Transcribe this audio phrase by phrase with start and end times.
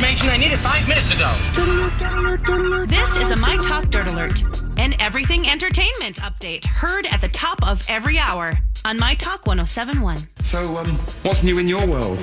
[0.00, 0.30] Information.
[0.30, 2.86] I need it five minutes ago.
[2.86, 4.42] This is a My Talk Dirt Alert,
[4.78, 10.26] an everything entertainment update heard at the top of every hour on My Talk 1071.
[10.42, 12.18] So, um, what's new in your world?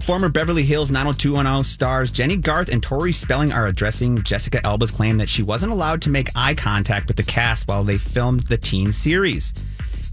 [0.00, 5.18] Former Beverly Hills 90210 stars Jennie Garth and Tori Spelling are addressing Jessica Alba's claim
[5.18, 8.56] that she wasn't allowed to make eye contact with the cast while they filmed the
[8.56, 9.52] teen series.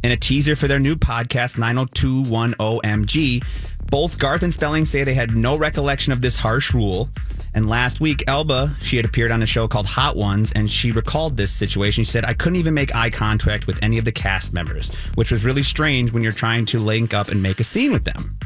[0.03, 3.43] In a teaser for their new podcast, 9021OMG,
[3.89, 7.09] both Garth and Spelling say they had no recollection of this harsh rule.
[7.53, 10.91] And last week, Alba, she had appeared on a show called Hot Ones, and she
[10.91, 12.03] recalled this situation.
[12.03, 15.31] She said, I couldn't even make eye contact with any of the cast members, which
[15.31, 18.37] was really strange when you're trying to link up and make a scene with them.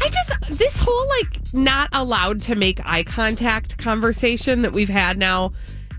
[0.00, 5.18] I just this whole like not allowed to make eye contact conversation that we've had
[5.18, 5.52] now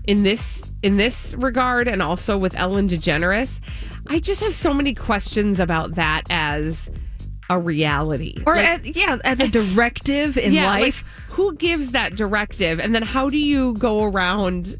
[0.04, 3.60] in this in this regard and also with Ellen DeGeneres.
[4.08, 6.90] I just have so many questions about that as
[7.50, 8.36] a reality.
[8.46, 11.04] Or Like, as, yeah, as a directive in yeah, like, life.
[11.30, 14.76] who gives that directive and then how do you go around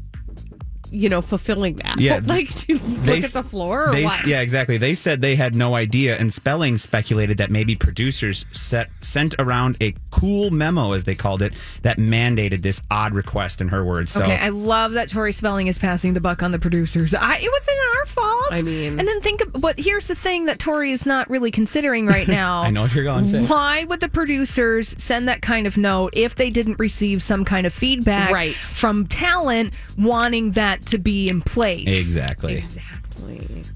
[0.91, 1.99] you know fulfilling that?
[1.99, 4.27] Yeah, like to look at the floor or they, what?
[4.27, 4.77] Yeah, exactly.
[4.77, 9.77] They said they had no idea, and Spelling speculated that maybe producers set, sent around
[9.81, 14.11] a cool memo, as they called it, that mandated this odd request, in her words.
[14.11, 17.13] So Okay, I love that Tori Spelling is passing the buck on the producers.
[17.13, 18.47] I, it wasn't our fault.
[18.51, 21.51] I mean- and then think, of, but here's the thing that Tori is not really
[21.51, 22.61] considering right now.
[22.63, 23.45] I know what you're going to say.
[23.45, 27.65] Why would the producers send that kind of note if they didn't receive some kind
[27.65, 28.55] of feedback Right.
[28.55, 31.87] from talent wanting that to be in place?
[31.87, 32.57] Exactly.
[32.57, 33.00] Exactly.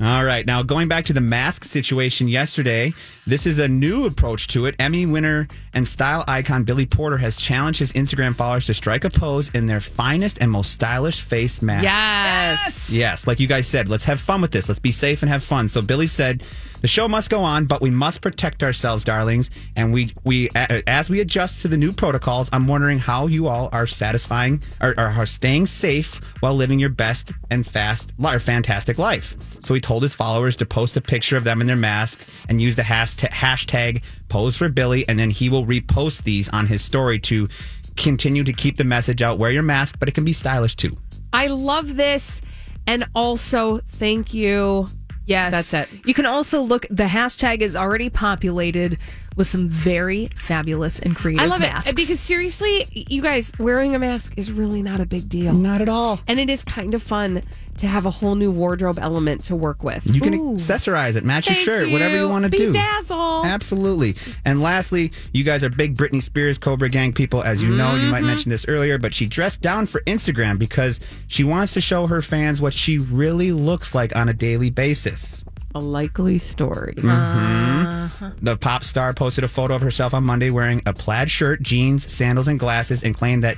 [0.02, 0.46] All right.
[0.46, 2.94] Now, going back to the mask situation yesterday,
[3.26, 4.76] this is a new approach to it.
[4.80, 9.10] Emmy winner and style icon Billy Porter has challenged his Instagram followers to strike a
[9.10, 11.84] pose in their finest and most stylish face mask.
[11.84, 12.92] Yes.
[12.92, 14.68] Yes, like you guys said, let's have fun with this.
[14.68, 15.68] Let's be safe and have fun.
[15.68, 16.44] So Billy said,
[16.82, 21.10] "The show must go on, but we must protect ourselves, darlings." And we we as
[21.10, 25.10] we adjust to the new protocols, I'm wondering how you all are satisfying or are,
[25.10, 29.35] are staying safe while living your best and fast or fantastic life.
[29.60, 32.62] So he told his followers to post a picture of them in their mask and
[32.62, 36.84] use the hashtag, hashtag pose for Billy, and then he will repost these on his
[36.84, 37.48] story to
[37.96, 39.40] continue to keep the message out.
[39.40, 40.96] Wear your mask, but it can be stylish too.
[41.34, 42.42] I love this.
[42.88, 44.88] And also, thank you.
[45.26, 45.52] Yes.
[45.52, 45.90] That's it.
[46.06, 49.00] You can also look, the hashtag is already populated
[49.36, 51.90] with some very fabulous and creative I love masks.
[51.90, 55.54] it because seriously, you guys wearing a mask is really not a big deal.
[55.54, 56.20] Not at all.
[56.28, 57.44] And it is kind of fun
[57.78, 60.10] to have a whole new wardrobe element to work with.
[60.14, 62.72] You can accessorize it, match your Thank shirt, whatever you want to do.
[62.72, 63.44] Bedazzle.
[63.44, 64.16] Absolutely.
[64.46, 67.44] And lastly, you guys are big Britney Spears Cobra Gang people.
[67.44, 68.28] As you know, you might Mm-hmm.
[68.28, 72.22] mention this earlier, but she dressed down for Instagram because she wants to show her
[72.22, 75.44] fans what she really looks like on a daily basis.
[75.76, 76.94] A likely story.
[76.98, 77.10] Mm-hmm.
[77.10, 78.32] Uh-huh.
[78.42, 82.10] The pop star posted a photo of herself on Monday wearing a plaid shirt, jeans,
[82.12, 83.58] sandals, and glasses and claimed that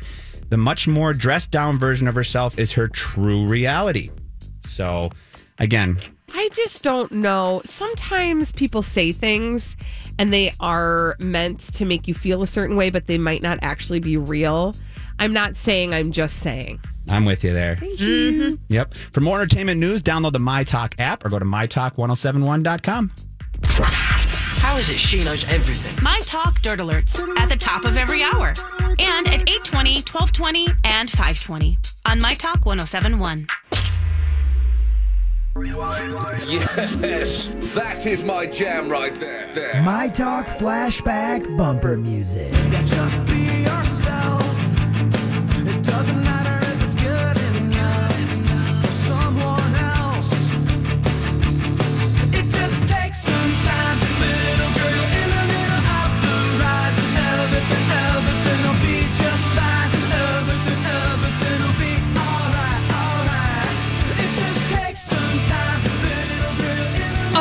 [0.49, 4.09] the much more dressed down version of herself is her true reality.
[4.61, 5.11] So,
[5.59, 5.99] again,
[6.33, 7.61] I just don't know.
[7.65, 9.77] Sometimes people say things
[10.17, 13.59] and they are meant to make you feel a certain way, but they might not
[13.61, 14.75] actually be real.
[15.19, 16.81] I'm not saying, I'm just saying.
[17.09, 17.75] I'm with you there.
[17.77, 18.31] Thank you.
[18.31, 18.55] Mm-hmm.
[18.69, 18.93] Yep.
[19.13, 23.11] For more entertainment news, download the MyTalk app or go to mytalk1071.com.
[24.59, 25.97] How is it she knows everything?
[26.03, 28.53] My Talk Dirt Alerts at the top of every hour
[28.99, 33.47] and at 820, 1220, and 520 on My Talk 1071.
[36.47, 39.51] Yes, that is my jam right there.
[39.53, 39.81] there.
[39.81, 42.51] My Talk flashback bumper music.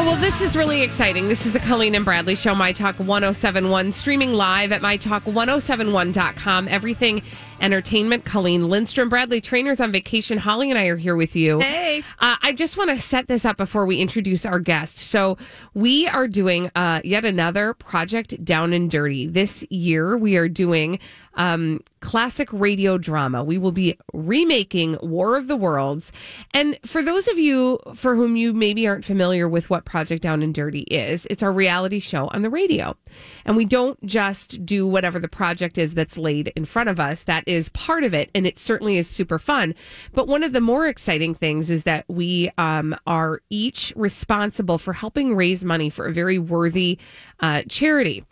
[0.06, 1.26] Well, this is really exciting.
[1.26, 6.69] This is the Colleen and Bradley Show, My Talk 1071, streaming live at MyTalk1071.com.
[6.69, 7.23] Everything
[7.61, 8.25] entertainment.
[8.25, 10.38] Colleen Lindstrom, Bradley Traynor's on vacation.
[10.38, 11.58] Holly and I are here with you.
[11.58, 12.05] Hey.
[12.20, 14.99] Uh, I just want to set this up before we introduce our guest.
[14.99, 15.38] So,
[15.75, 19.26] we are doing uh, yet another project down and dirty.
[19.26, 21.00] This year, we are doing
[21.37, 23.44] um, classic radio drama.
[23.44, 26.12] We will be remaking War of the Worlds.
[26.53, 30.43] And for those of you for whom you maybe aren't familiar with what Project Down
[30.43, 32.97] and Dirty is, it's our reality show on the radio.
[33.44, 37.25] And we don't just do whatever the project is that's laid in front of us.
[37.25, 38.31] That is part of it.
[38.35, 39.75] And it certainly is super fun.
[40.12, 44.93] But one of the more exciting things is that we um, are each responsible for
[44.93, 46.99] helping raise money for a very worthy
[47.41, 48.25] uh, charity.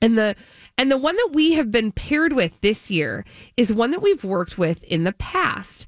[0.00, 0.36] And the
[0.76, 3.24] and the one that we have been paired with this year
[3.56, 5.86] is one that we've worked with in the past.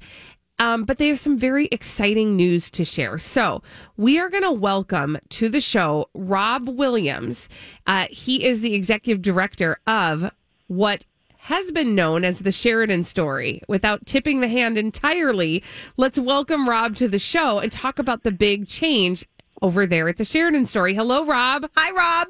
[0.59, 3.19] Um, but they have some very exciting news to share.
[3.19, 3.61] So
[3.95, 7.47] we are going to welcome to the show Rob Williams.
[7.85, 10.31] Uh, he is the executive director of
[10.65, 11.05] what
[11.37, 13.61] has been known as the Sheridan story.
[13.67, 15.63] Without tipping the hand entirely,
[15.95, 19.27] let's welcome Rob to the show and talk about the big change
[19.61, 20.95] over there at the Sheridan story.
[20.95, 21.69] Hello, Rob.
[21.75, 22.29] Hi, Rob.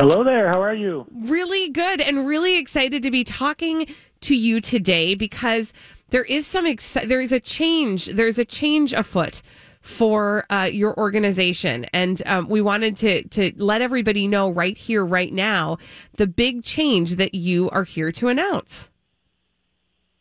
[0.00, 0.48] Hello there.
[0.48, 1.06] How are you?
[1.12, 3.86] Really good and really excited to be talking
[4.22, 5.74] to you today because
[6.08, 8.06] there is some exci- there is a change.
[8.06, 9.42] There's a change afoot
[9.82, 15.04] for uh, your organization, and um, we wanted to to let everybody know right here,
[15.04, 15.76] right now,
[16.16, 18.90] the big change that you are here to announce.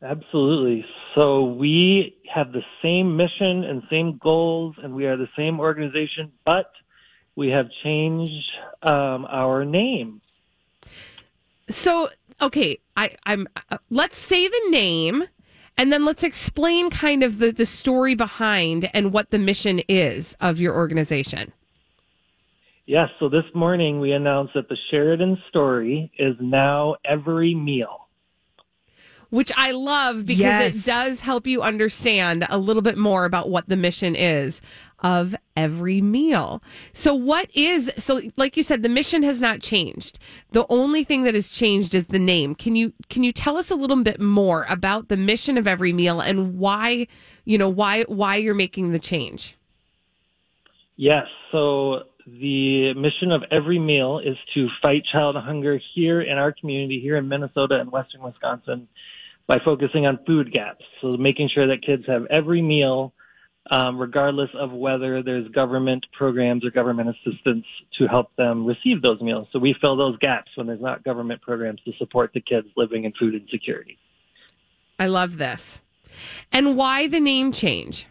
[0.02, 0.84] Absolutely.
[1.16, 6.34] So we have the same mission and same goals, and we are the same organization,
[6.46, 6.70] but
[7.40, 8.52] we have changed
[8.84, 10.20] um, our name.
[11.70, 12.10] So,
[12.42, 13.48] okay, I, I'm.
[13.72, 15.24] Uh, let's say the name,
[15.78, 20.36] and then let's explain kind of the the story behind and what the mission is
[20.42, 21.54] of your organization.
[22.86, 23.10] Yes.
[23.20, 28.08] So this morning we announced that the Sheridan story is now every meal.
[29.30, 30.88] which I love because Yes.
[30.88, 34.60] it does help you understand a little bit more about what the mission is
[35.02, 36.62] of every meal.
[36.94, 40.20] So what is so like you said the mission has not changed.
[40.52, 42.56] The only thing that has changed is the name.
[42.56, 45.94] Can you can you tell us a little bit more about the mission of every
[45.94, 47.08] meal and why,
[47.46, 49.56] you know, why why you're making the change?
[50.96, 51.28] Yes.
[51.52, 57.00] So the mission of every meal is to fight child hunger here in our community,
[57.00, 58.88] here in Minnesota and Western Wisconsin,
[59.48, 60.84] by focusing on food gaps.
[61.02, 63.14] So making sure that kids have every meal,
[63.72, 67.66] um, regardless of whether there's government programs or government assistance
[67.98, 69.48] to help them receive those meals.
[69.52, 73.04] So we fill those gaps when there's not government programs to support the kids living
[73.04, 73.98] in food insecurity.
[74.98, 75.82] I love this.
[76.52, 78.08] And why the name change?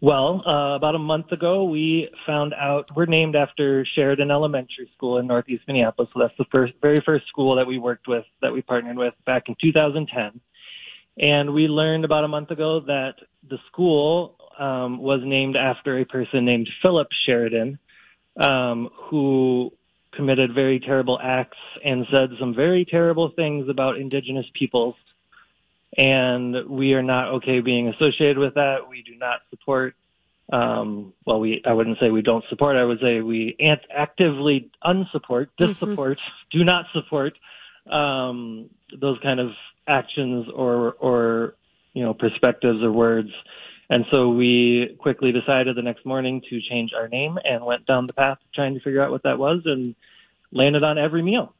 [0.00, 5.18] Well, uh, about a month ago, we found out we're named after Sheridan Elementary School
[5.18, 6.08] in Northeast Minneapolis.
[6.14, 9.14] So that's the first, very first school that we worked with, that we partnered with
[9.26, 10.40] back in 2010.
[11.18, 13.14] And we learned about a month ago that
[13.48, 17.78] the school um, was named after a person named Philip Sheridan,
[18.38, 19.72] um, who
[20.14, 24.94] committed very terrible acts and said some very terrible things about indigenous peoples
[25.96, 28.88] and we are not okay being associated with that.
[28.88, 29.94] We do not support.
[30.52, 32.76] Um, well, we I wouldn't say we don't support.
[32.76, 33.56] I would say we
[33.94, 36.18] actively unsupport, dissupport,
[36.50, 37.34] do not support
[37.90, 39.50] um, those kind of
[39.88, 41.54] actions or or
[41.94, 43.30] you know perspectives or words.
[43.90, 48.06] And so we quickly decided the next morning to change our name and went down
[48.06, 49.94] the path trying to figure out what that was and
[50.52, 51.54] landed on every meal.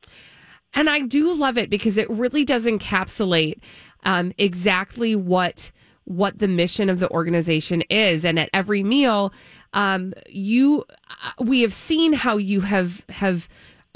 [0.74, 3.60] And I do love it because it really does encapsulate
[4.04, 5.70] um, exactly what
[6.04, 8.24] what the mission of the organization is.
[8.24, 9.32] And at every meal,
[9.74, 13.48] um, you uh, we have seen how you have have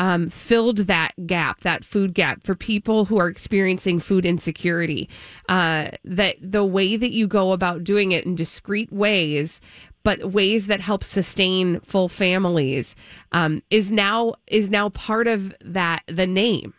[0.02, 5.08] um, filled that gap, that food gap for people who are experiencing food insecurity.
[5.48, 9.60] Uh, that the way that you go about doing it in discreet ways,
[10.02, 12.96] but ways that help sustain full families,
[13.30, 16.74] um, is now is now part of that the name.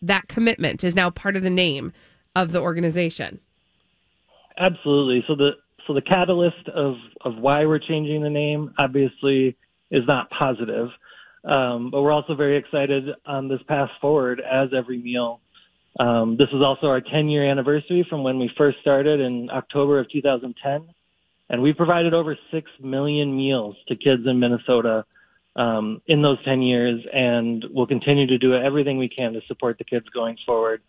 [0.00, 1.92] That commitment is now part of the name
[2.34, 3.38] of the organization.
[4.56, 5.22] Absolutely.
[5.28, 5.50] So the
[5.86, 9.58] so the catalyst of of why we're changing the name obviously
[9.90, 10.88] is not positive,
[11.46, 15.40] um, but we're also very excited on this path forward as every meal.
[15.98, 20.00] Um, this is also our 10 year anniversary from when we first started in October
[20.00, 20.88] of 2010,
[21.48, 25.04] and we provided over six million meals to kids in Minnesota
[25.54, 29.78] um, in those 10 years, and we'll continue to do everything we can to support
[29.78, 30.82] the kids going forward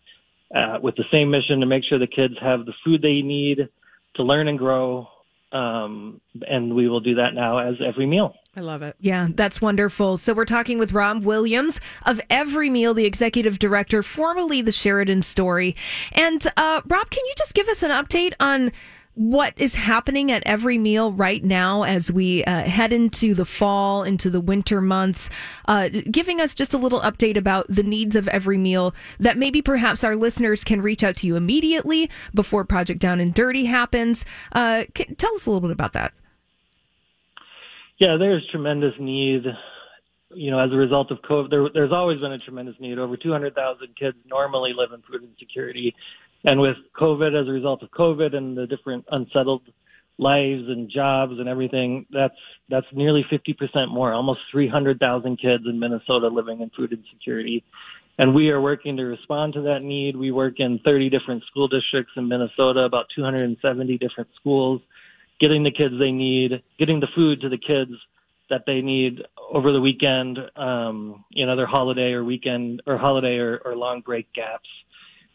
[0.54, 3.68] uh, with the same mission to make sure the kids have the food they need
[4.16, 5.08] to learn and grow
[5.52, 8.34] um, and we will do that now as every meal.
[8.58, 8.96] I love it.
[8.98, 10.16] Yeah, that's wonderful.
[10.16, 15.22] So we're talking with Rob Williams of Every Meal, the executive director, formerly the Sheridan
[15.22, 15.76] Story.
[16.10, 18.72] And uh, Rob, can you just give us an update on
[19.14, 24.02] what is happening at Every Meal right now as we uh, head into the fall,
[24.02, 25.30] into the winter months?
[25.66, 29.62] Uh, giving us just a little update about the needs of Every Meal that maybe
[29.62, 34.24] perhaps our listeners can reach out to you immediately before Project Down and Dirty happens.
[34.50, 36.12] Uh, c- tell us a little bit about that.
[37.98, 39.44] Yeah, there's tremendous need.
[40.30, 42.98] You know, as a result of COVID, there, there's always been a tremendous need.
[42.98, 45.94] Over 200,000 kids normally live in food insecurity,
[46.44, 49.62] and with COVID, as a result of COVID and the different unsettled
[50.16, 52.36] lives and jobs and everything, that's
[52.68, 54.12] that's nearly 50% more.
[54.12, 57.64] Almost 300,000 kids in Minnesota living in food insecurity,
[58.18, 60.14] and we are working to respond to that need.
[60.14, 64.82] We work in 30 different school districts in Minnesota, about 270 different schools
[65.40, 67.92] getting the kids they need, getting the food to the kids
[68.50, 73.36] that they need over the weekend, um, you know, their holiday or weekend or holiday
[73.36, 74.68] or, or long break gaps.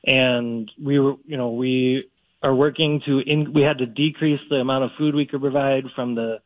[0.05, 2.10] And we were, you know, we
[2.41, 5.86] are working to, in, we had to decrease the amount of food we could provide
[5.95, 6.39] from the,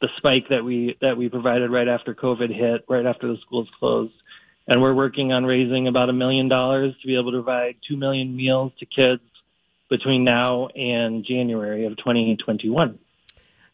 [0.00, 3.68] the spike that we, that we provided right after COVID hit, right after the schools
[3.78, 4.14] closed.
[4.66, 7.96] And we're working on raising about a million dollars to be able to provide two
[7.96, 9.22] million meals to kids
[9.90, 12.98] between now and January of 2021.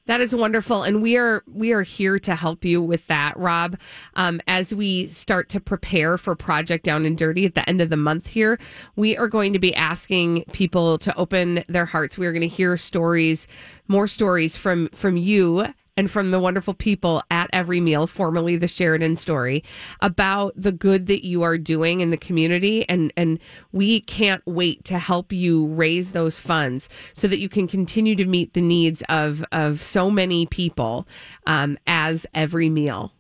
[0.07, 3.79] That is wonderful, and we are we are here to help you with that, Rob.
[4.15, 7.91] Um, as we start to prepare for Project Down and Dirty at the end of
[7.91, 8.59] the month here,
[8.97, 12.19] we are going to be asking people to open their hearts.
[12.19, 13.47] We are going to hear stories,
[13.89, 18.67] more stories from from you and from the wonderful people at Every Meal, formerly the
[18.67, 19.63] Sheridan Story,
[20.01, 22.89] about the good that you are doing in the community.
[22.89, 23.39] And, and
[23.71, 28.25] we can't wait to help you raise those funds so that you can continue to
[28.25, 31.07] meet the needs of, of so many people
[31.47, 33.13] um, as Every Meal.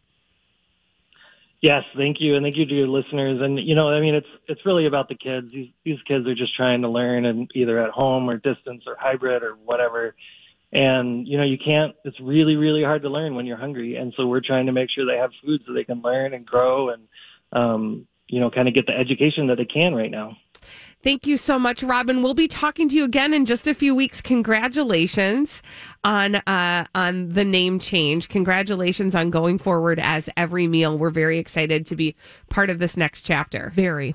[1.60, 3.42] Yes, thank you, and thank you to your listeners.
[3.42, 5.52] And you know, I mean, it's it's really about the kids.
[5.52, 8.96] These these kids are just trying to learn, and either at home or distance or
[8.99, 10.14] hybrid or whatever.
[10.72, 11.94] And you know, you can't.
[12.04, 13.96] It's really really hard to learn when you're hungry.
[13.96, 16.46] And so we're trying to make sure they have food so they can learn and
[16.46, 17.08] grow and
[17.52, 20.36] um, you know, kind of get the education that they can right now.
[21.02, 22.22] Thank you so much, Robin.
[22.22, 24.20] We'll be talking to you again in just a few weeks.
[24.20, 25.62] Congratulations
[26.04, 28.28] on uh, on the name change.
[28.28, 30.98] Congratulations on going forward as every meal.
[30.98, 32.14] We're very excited to be
[32.50, 33.72] part of this next chapter.
[33.74, 34.14] Very.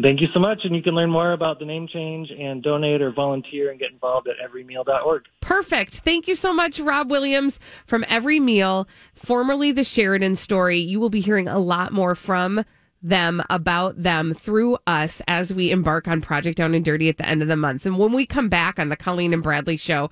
[0.00, 3.02] Thank you so much, and you can learn more about the name change and donate
[3.02, 5.24] or volunteer and get involved at everymeal.org.
[5.40, 5.96] Perfect.
[5.96, 10.78] Thank you so much, Rob Williams from Every Meal, formerly the Sheridan Story.
[10.78, 12.64] You will be hearing a lot more from
[13.02, 17.28] them about them through us as we embark on Project Down and Dirty at the
[17.28, 17.84] end of the month.
[17.84, 20.08] And when we come back on the Colleen and Bradley show,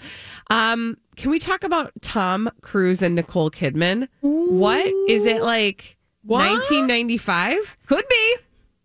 [0.51, 4.09] um, can we talk about Tom Cruise and Nicole Kidman?
[4.21, 5.97] What is it like?
[6.23, 6.41] What?
[6.41, 7.79] 1995?
[7.87, 8.37] Could be.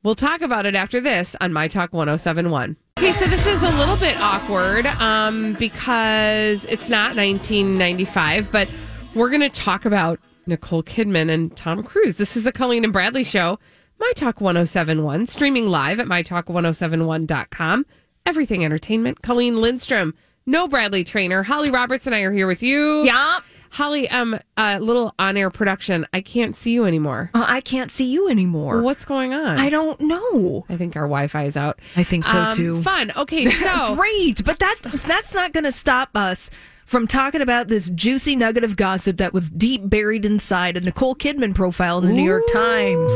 [0.06, 2.78] We'll talk about it after this on My Talk 1071.
[3.00, 8.70] Okay, so this is a little bit awkward um, because it's not 1995, but
[9.16, 12.18] we're going to talk about Nicole Kidman and Tom Cruise.
[12.18, 13.58] This is the Colleen and Bradley Show,
[13.98, 17.86] My Talk 1071, streaming live at MyTalk1071.com.
[18.28, 19.24] Everything Entertainment.
[19.24, 20.14] Colleen Lindstrom,
[20.46, 21.42] no Bradley Traynor.
[21.42, 23.06] Holly Roberts and I are here with you.
[23.06, 23.40] Yeah.
[23.76, 26.06] Holly, um, a little on air production.
[26.14, 27.30] I can't see you anymore.
[27.34, 28.82] Uh, I can't see you anymore.
[28.82, 29.60] What's going on?
[29.60, 30.66] I don't know.
[30.70, 31.80] I think our Wi-Fi is out.
[31.98, 32.82] I think so Um, too.
[32.82, 33.12] Fun.
[33.18, 36.50] Okay, so Great, but that's that's not going to stop us
[36.86, 41.14] from talking about this juicy nugget of gossip that was deep buried inside a Nicole
[41.16, 43.12] Kidman profile in the New York Times.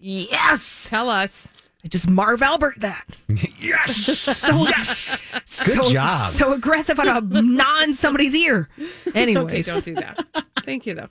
[0.00, 1.52] Yes, tell us.
[1.84, 3.06] I just Marv Albert that.
[3.58, 4.06] yes.
[4.18, 5.20] So yes.
[5.32, 6.18] Good so, job.
[6.18, 8.68] So aggressive on a non somebody's ear.
[9.14, 9.44] Anyways.
[9.44, 10.46] Okay, don't do that.
[10.64, 11.08] Thank you, though.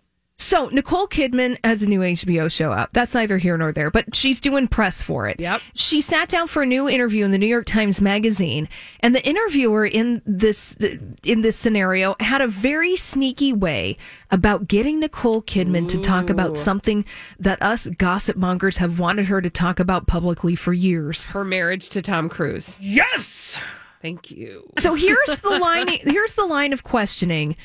[0.48, 2.92] So Nicole Kidman has a new HBO show up.
[2.94, 5.42] That's neither here nor there, but she's doing press for it.
[5.42, 5.60] Yep.
[5.74, 8.70] She sat down for a new interview in the New York Times Magazine,
[9.02, 10.78] and the interviewer in this
[11.26, 13.98] in this scenario had a very sneaky way
[14.32, 17.04] about getting Nicole Kidman to talk about something
[17.38, 21.26] that us gossip mongers have wanted her to talk about publicly for years.
[21.26, 22.80] Her marriage to Tom Cruise.
[22.80, 23.60] Yes.
[24.02, 24.72] Thank you.
[24.78, 25.90] So here's the line.
[25.90, 27.58] Here's the line of questioning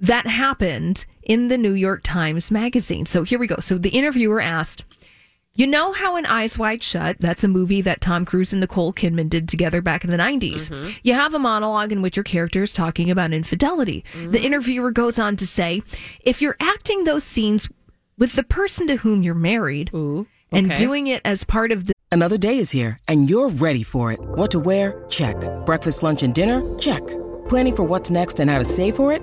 [0.00, 3.06] that happened in the New York Times Magazine.
[3.06, 3.56] So here we go.
[3.60, 4.84] So the interviewer asked,
[5.54, 8.92] "You know how in Eyes Wide Shut, that's a movie that Tom Cruise and Nicole
[8.92, 10.70] Kidman did together back in the 90s.
[10.70, 10.90] Mm-hmm.
[11.02, 14.04] You have a monologue in which your character is talking about infidelity.
[14.12, 14.36] The mm-hmm.
[14.36, 15.82] interviewer goes on to say,
[16.20, 17.68] if you're acting those scenes
[18.18, 20.74] with the person to whom you're married and okay.
[20.76, 24.18] doing it as part of the Another day is here, and you're ready for it.
[24.20, 25.04] What to wear?
[25.08, 25.36] Check.
[25.64, 26.60] Breakfast, lunch, and dinner?
[26.76, 27.02] Check.
[27.48, 29.22] Planning for what's next and how to save for it?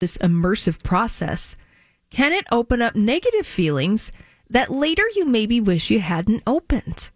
[0.00, 1.56] This immersive process,
[2.10, 4.12] can it open up negative feelings
[4.48, 7.10] that later you maybe wish you hadn't opened?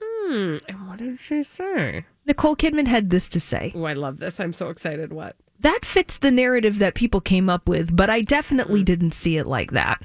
[0.00, 0.56] Hmm.
[0.68, 2.06] And what did she say?
[2.24, 3.72] Nicole Kidman had this to say.
[3.74, 4.38] Oh, I love this.
[4.38, 5.12] I'm so excited.
[5.12, 5.36] What?
[5.60, 9.46] That fits the narrative that people came up with, but I definitely didn't see it
[9.46, 10.02] like that.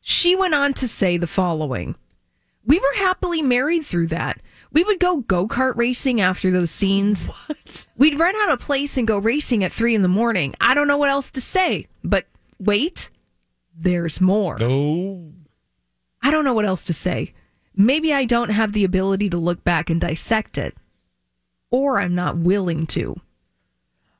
[0.00, 1.96] She went on to say the following
[2.66, 4.40] We were happily married through that.
[4.74, 7.32] We would go go kart racing after those scenes.
[7.46, 7.86] What?
[7.96, 10.54] We'd rent out a place and go racing at three in the morning.
[10.60, 12.26] I don't know what else to say, but
[12.58, 13.08] wait,
[13.74, 14.56] there's more.
[14.60, 15.32] Oh.
[16.22, 17.32] I don't know what else to say.
[17.74, 20.76] Maybe I don't have the ability to look back and dissect it,
[21.70, 23.16] or I'm not willing to.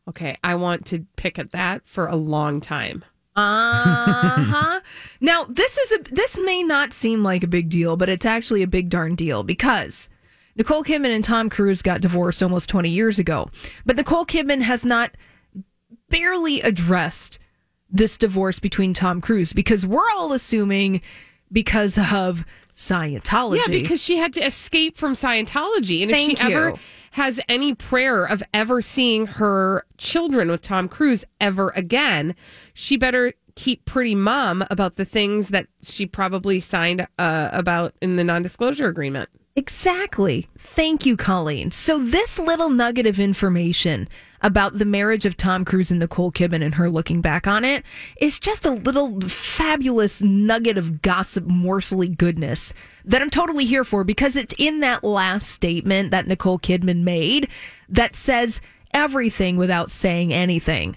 [0.08, 3.04] Okay, I want to pick at that for a long time.
[3.36, 4.80] Uh huh.
[5.20, 8.62] now this is a this may not seem like a big deal, but it's actually
[8.62, 10.08] a big darn deal because
[10.56, 13.50] Nicole Kidman and Tom Cruise got divorced almost twenty years ago,
[13.84, 15.12] but Nicole Kidman has not
[16.08, 17.38] barely addressed
[17.90, 21.00] this divorce between Tom Cruise because we're all assuming
[21.52, 23.58] because of Scientology.
[23.58, 26.02] Yeah, because she had to escape from Scientology.
[26.02, 26.74] And if Thank she ever
[27.12, 32.34] has any prayer of ever seeing her children with Tom Cruise ever again,
[32.72, 38.16] she better keep pretty mum about the things that she probably signed uh, about in
[38.16, 39.28] the non disclosure agreement.
[39.56, 40.48] Exactly.
[40.58, 41.70] Thank you, Colleen.
[41.70, 44.08] So, this little nugget of information
[44.42, 47.84] about the marriage of Tom Cruise and Nicole Kidman and her looking back on it
[48.20, 54.02] is just a little fabulous nugget of gossip, morsely goodness that I'm totally here for
[54.02, 57.48] because it's in that last statement that Nicole Kidman made
[57.88, 58.60] that says
[58.92, 60.96] everything without saying anything.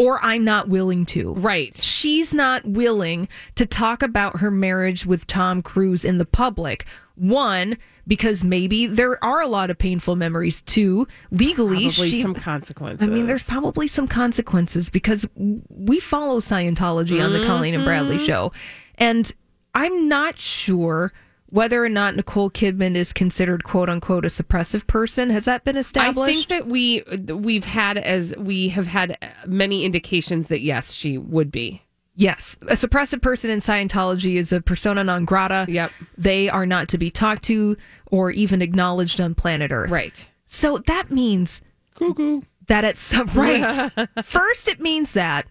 [0.00, 1.34] Or I'm not willing to.
[1.34, 1.76] Right.
[1.76, 6.86] She's not willing to talk about her marriage with Tom Cruise in the public.
[7.16, 7.76] One,
[8.08, 10.62] because maybe there are a lot of painful memories.
[10.62, 13.06] Two, legally, Probably she- some consequences.
[13.06, 18.16] I mean, there's probably some consequences because we follow Scientology on the Colleen and Bradley
[18.16, 18.26] Mhm.
[18.26, 18.52] show.
[18.96, 19.30] And
[19.74, 21.12] I'm not sure
[21.50, 25.30] whether or not Nicole Kidman is considered quote unquote a suppressive person.
[25.30, 26.18] Has that been established?
[26.18, 27.02] I think that we
[27.34, 31.82] we've had as we have had many indications that yes, she would be.
[32.14, 32.58] Yes.
[32.62, 35.64] A suppressive person in Scientology is a persona non grata.
[35.68, 35.90] Yep.
[36.18, 37.76] They are not to be talked to
[38.10, 39.90] or even acknowledged on planet Earth.
[39.90, 40.28] Right.
[40.44, 41.62] So that means
[41.94, 42.42] Cuckoo.
[42.66, 43.90] that it's some right.
[44.24, 45.46] First, it means that.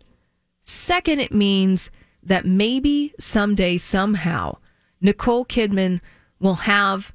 [0.61, 1.89] Second, it means
[2.21, 4.57] that maybe someday, somehow,
[5.01, 6.01] Nicole Kidman
[6.39, 7.13] will have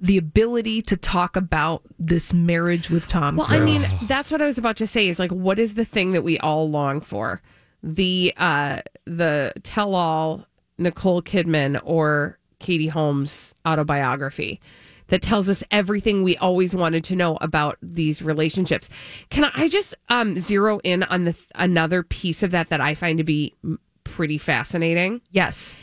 [0.00, 3.60] the ability to talk about this marriage with Tom Well, Cruise.
[3.60, 5.08] I mean, that's what I was about to say.
[5.08, 7.40] Is like, what is the thing that we all long for?
[7.82, 10.46] The uh the tell all
[10.78, 14.60] Nicole Kidman or Katie Holmes autobiography
[15.08, 18.88] that tells us everything we always wanted to know about these relationships.
[19.30, 23.18] Can I just um zero in on the another piece of that that I find
[23.18, 23.54] to be
[24.02, 25.20] pretty fascinating?
[25.30, 25.76] Yes.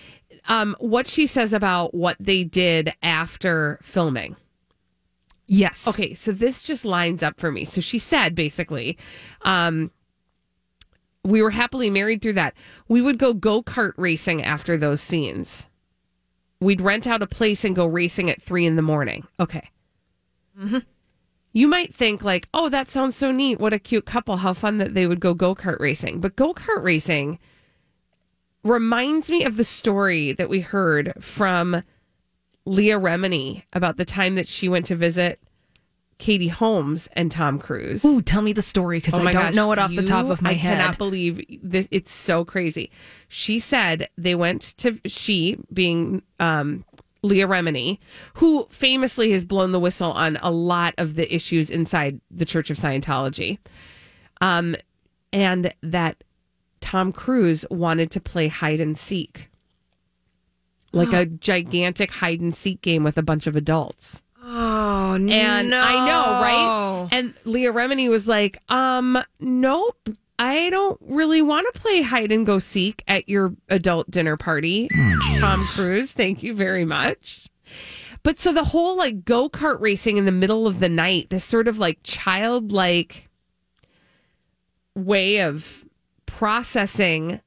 [0.48, 4.36] Um what she says about what they did after filming.
[5.48, 5.86] Yes.
[5.86, 7.66] Okay, so this just lines up for me.
[7.66, 8.98] So she said basically,
[9.42, 9.92] um,
[11.26, 12.54] we were happily married through that.
[12.88, 15.68] We would go go kart racing after those scenes.
[16.62, 19.28] We'd rent out a place and go racing at three in the morning.
[19.42, 19.70] Okay.
[20.58, 20.78] Mm-hmm.
[21.54, 23.60] You might think like, oh, that sounds so neat.
[23.60, 24.38] What a cute couple.
[24.38, 26.22] How fun that they would go go kart racing.
[26.22, 27.40] But go kart racing
[28.64, 31.84] reminds me of the story that we heard from
[32.66, 35.40] Leah Remini about the time that she went to visit
[36.20, 38.06] Katie Holmes and Tom Cruise.
[38.06, 40.28] Ooh, tell me the story because Oh I don't gosh, know it off the top
[40.28, 40.78] of my I head.
[40.78, 41.88] I cannot believe this.
[41.90, 42.92] It's so crazy.
[43.28, 46.86] She said they went to she being um,
[47.24, 47.98] Leah Remini,
[48.36, 52.70] who famously has blown the whistle on a lot of the issues inside the Church
[52.70, 53.58] of Scientology,
[54.42, 54.76] um,
[55.34, 56.24] and that
[56.82, 59.50] Tom Cruise wanted to play hide and seek
[60.92, 64.24] like a gigantic hide and seek game with a bunch of adults.
[64.44, 65.34] Oh no!
[65.34, 67.10] And I know, right?
[67.12, 70.10] And Leah Remini was like, um, nope.
[70.40, 74.90] I don't really want to play hide and go seek at your adult dinner party.
[75.38, 77.48] Tom Cruise, thank you very much.
[78.24, 81.44] But so the whole like go kart racing in the middle of the night, this
[81.44, 83.30] sort of like childlike
[84.96, 85.86] way of
[86.42, 87.40] processing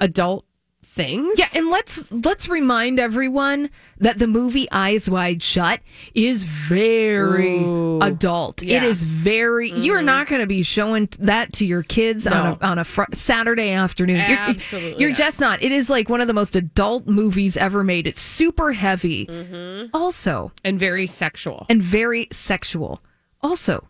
[0.00, 0.44] adult
[0.82, 1.38] things.
[1.38, 5.78] Yeah, and let's let's remind everyone that the movie Eyes Wide Shut
[6.16, 8.00] is very Ooh.
[8.00, 8.64] adult.
[8.64, 8.78] Yeah.
[8.78, 9.70] It is very.
[9.70, 10.06] You're mm-hmm.
[10.06, 13.70] not going to be showing that to your kids on a on a fr- Saturday
[13.70, 14.16] afternoon.
[14.16, 15.18] You're- Absolutely you're, not.
[15.18, 15.62] just not.
[15.62, 18.08] It is like one of the most adult movies ever made.
[18.08, 19.94] It's super heavy, mm-hmm.
[19.94, 21.66] also, and very sexual.
[21.68, 23.00] and very sexual.
[23.40, 23.86] Also,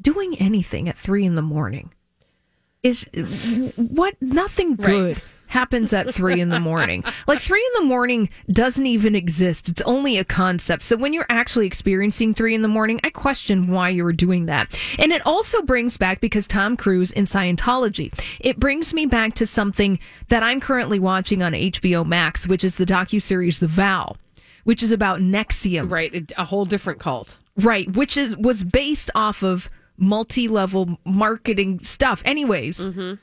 [0.00, 1.90] doing anything at three in the morning
[2.86, 7.04] is what nothing good happens at three in the morning.
[7.26, 9.68] like three in the morning doesn't even exist.
[9.68, 10.82] It's only a concept.
[10.82, 14.46] So when you're actually experiencing three in the morning, I question why you were doing
[14.46, 14.78] that.
[14.98, 19.46] And it also brings back because Tom Cruise in Scientology, it brings me back to
[19.46, 24.16] something that I'm currently watching on HBO Max, which is the docuseries The Vow,
[24.64, 25.90] which is about NXIVM.
[25.90, 27.38] Right, a- a whole different cult.
[27.56, 32.22] Right, which is was based off of multi-level marketing stuff.
[32.24, 33.14] Anyways, Mm-hmm.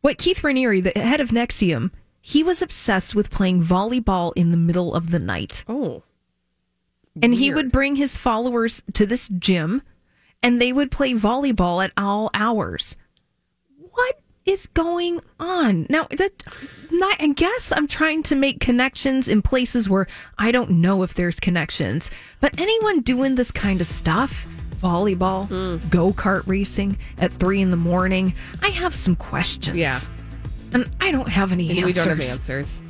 [0.00, 4.56] what Keith Raniere, the head of NXIVM, he was obsessed with playing volleyball in the
[4.56, 5.64] middle of the night.
[5.68, 6.02] Oh.
[7.22, 9.82] And he would bring his followers to this gym
[10.42, 12.94] and they would play volleyball at all hours.
[13.90, 15.86] What is going on?
[15.90, 16.44] Now that
[16.90, 20.06] not I guess I'm trying to make connections in places where
[20.38, 22.10] I don't know if there's connections.
[22.40, 24.46] But anyone doing this kind of stuff,
[24.80, 25.90] volleyball, mm.
[25.90, 29.76] go-kart racing at three in the morning, I have some questions.
[29.76, 30.00] Yeah.
[30.72, 31.86] And I don't have any And answers.
[31.86, 32.82] we don't have answers.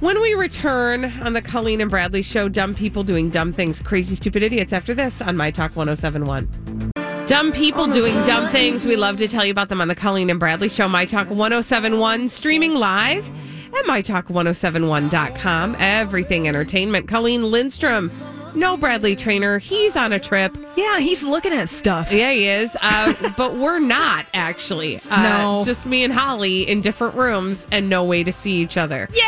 [0.00, 4.14] When we return on the Colleen and Bradley show, dumb people doing dumb things, crazy,
[4.14, 6.90] stupid idiots, after this on My Talk 1071.
[7.26, 8.86] Dumb people doing dumb things.
[8.86, 11.28] We love to tell you about them on the Colleen and Bradley show, My Talk
[11.28, 13.28] 1071, streaming live
[13.76, 15.76] at MyTalk1071.com.
[15.78, 17.06] Everything entertainment.
[17.06, 18.10] Colleen Lindstrom,
[18.54, 19.58] no Bradley Traynor.
[19.58, 20.56] He's on a trip.
[20.76, 22.12] Yeah, he's looking at stuff.
[22.12, 22.76] Yeah, he is.
[22.80, 25.00] Uh, but we're not, actually.
[25.10, 25.62] Uh, No.
[25.64, 29.08] Just me and Holly in different rooms and no way to see each other.
[29.12, 29.20] Yay!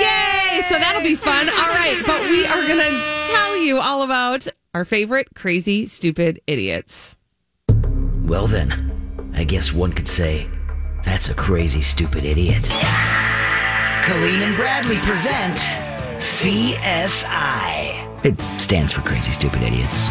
[0.00, 0.62] Yay!
[0.68, 1.48] So that'll be fun.
[1.48, 6.40] All right, but we are going to tell you all about our favorite crazy, stupid
[6.46, 7.16] idiots.
[8.24, 10.46] Well, then, I guess one could say
[11.04, 12.62] that's a crazy, stupid idiot.
[14.04, 15.56] Colleen and Bradley present
[16.18, 17.91] CSI.
[18.24, 20.08] It stands for Crazy Stupid Idiots.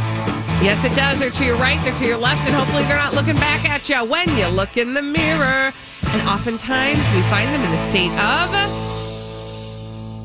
[0.62, 1.19] Yes, it does.
[1.19, 3.88] They're to your right, they're to your left, and hopefully they're not looking back at
[3.88, 5.71] you when you look in the mirror.
[6.10, 8.50] And oftentimes we find them in the state of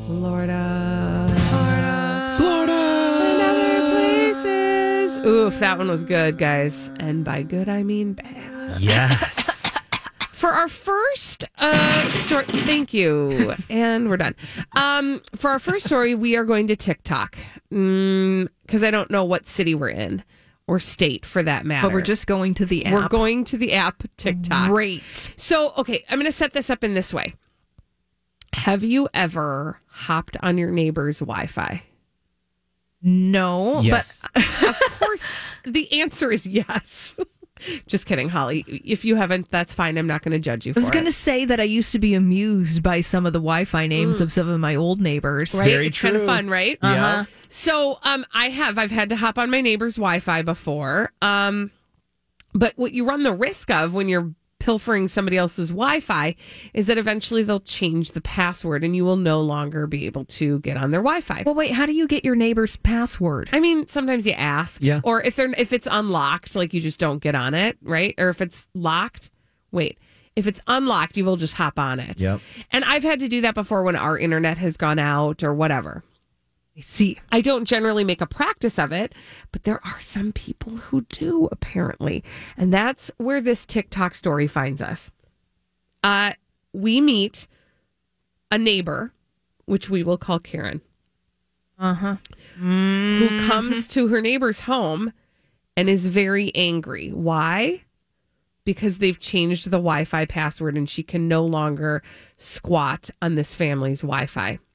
[0.05, 1.33] Florida.
[1.49, 2.35] Florida.
[2.35, 2.73] Florida.
[2.73, 5.25] And other places.
[5.25, 6.91] Oof, that one was good, guys.
[6.99, 8.81] And by good, I mean bad.
[8.81, 9.56] Yes.
[10.37, 14.35] For our first uh, story, thank you, and we're done.
[14.75, 17.35] Um, for our first story, we are going to TikTok
[17.69, 20.23] because I don't know what city we're in
[20.67, 21.87] or state for that matter.
[21.87, 22.93] But we're just going to the app.
[22.93, 24.69] we're going to the app TikTok.
[24.69, 25.33] Great.
[25.37, 27.33] So, okay, I'm going to set this up in this way.
[28.53, 31.81] Have you ever hopped on your neighbor's Wi-Fi?
[33.01, 34.23] No, Yes.
[34.35, 37.15] of course, the answer is yes.
[37.87, 38.63] Just kidding, Holly.
[38.67, 39.97] If you haven't, that's fine.
[39.97, 41.99] I'm not going to judge you I was going to say that I used to
[41.99, 45.53] be amused by some of the Wi-Fi names of some of my old neighbors.
[45.53, 45.65] Right?
[45.65, 46.77] Very it's kind of fun, right?
[46.81, 47.25] Yeah.
[47.49, 48.77] So, um, I have.
[48.77, 51.13] I've had to hop on my neighbor's Wi-Fi before.
[51.21, 51.71] Um,
[52.53, 54.33] but what you run the risk of when you're
[54.67, 56.35] pilfering somebody else's Wi-Fi
[56.73, 60.59] is that eventually they'll change the password, and you will no longer be able to
[60.59, 61.43] get on their Wi-Fi.
[61.45, 63.47] Well, wait, how do you get your neighbor's password?
[63.53, 64.99] I mean, sometimes you ask, Yeah.
[65.05, 68.13] or if they're if it's unlocked, like you just don't get on it, right?
[68.17, 69.31] Or if it's locked,
[69.71, 69.97] wait.
[70.35, 72.19] If it's unlocked, you will just hop on it.
[72.19, 72.41] Yep.
[72.69, 76.03] And I've had to do that before when our internet has gone out or whatever.
[76.77, 77.17] I see.
[77.31, 79.13] I don't generally make a practice of it,
[79.51, 82.23] but there are some people who do apparently.
[82.55, 85.09] And that's where this TikTok story finds us.
[86.03, 86.33] Uh
[86.73, 87.47] we meet
[88.51, 89.11] a neighbor,
[89.65, 90.81] which we will call Karen,
[91.79, 92.17] Uh-huh.
[92.59, 95.11] who comes to her neighbor's home
[95.75, 97.09] and is very angry.
[97.09, 97.83] Why?
[98.65, 102.03] Because they've changed the Wi-Fi password and she can no longer
[102.37, 104.59] squat on this family's Wi-Fi.
[104.61, 104.66] Ah,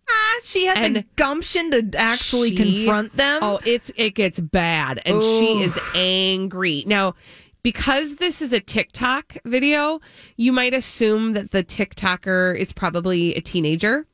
[0.42, 3.40] she had the gumption to actually she- confront them.
[3.42, 7.14] Oh, it's it gets bad, and she is angry now.
[7.62, 10.00] Because this is a TikTok video,
[10.36, 14.04] you might assume that the TikToker is probably a teenager.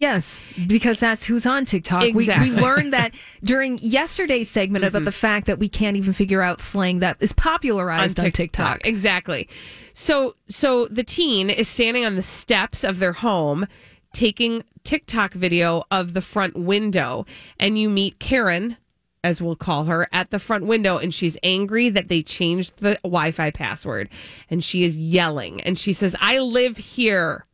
[0.00, 2.02] Yes, because that's who's on TikTok.
[2.02, 3.12] We, we learned that
[3.44, 5.04] during yesterday's segment about mm-hmm.
[5.04, 8.80] the fact that we can't even figure out slang that is popularized on TikTok.
[8.86, 9.46] Exactly.
[9.92, 13.66] So so the teen is standing on the steps of their home
[14.12, 17.26] taking TikTok video of the front window
[17.58, 18.76] and you meet Karen
[19.22, 22.98] as we'll call her at the front window and she's angry that they changed the
[23.02, 24.08] Wi-Fi password
[24.48, 27.46] and she is yelling and she says I live here.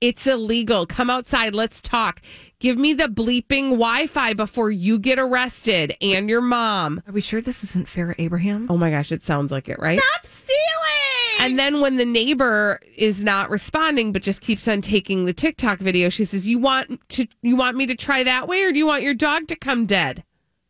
[0.00, 0.84] It's illegal.
[0.84, 1.54] Come outside.
[1.54, 2.20] Let's talk.
[2.58, 7.00] Give me the bleeping Wi Fi before you get arrested and your mom.
[7.06, 8.66] Are we sure this isn't Farrah Abraham?
[8.68, 10.00] Oh my gosh, it sounds like it, right?
[10.00, 11.11] Stop stealing!
[11.42, 15.78] And then when the neighbor is not responding but just keeps on taking the TikTok
[15.78, 18.78] video, she says, "You want to you want me to try that way or do
[18.78, 20.24] you want your dog to come dead?"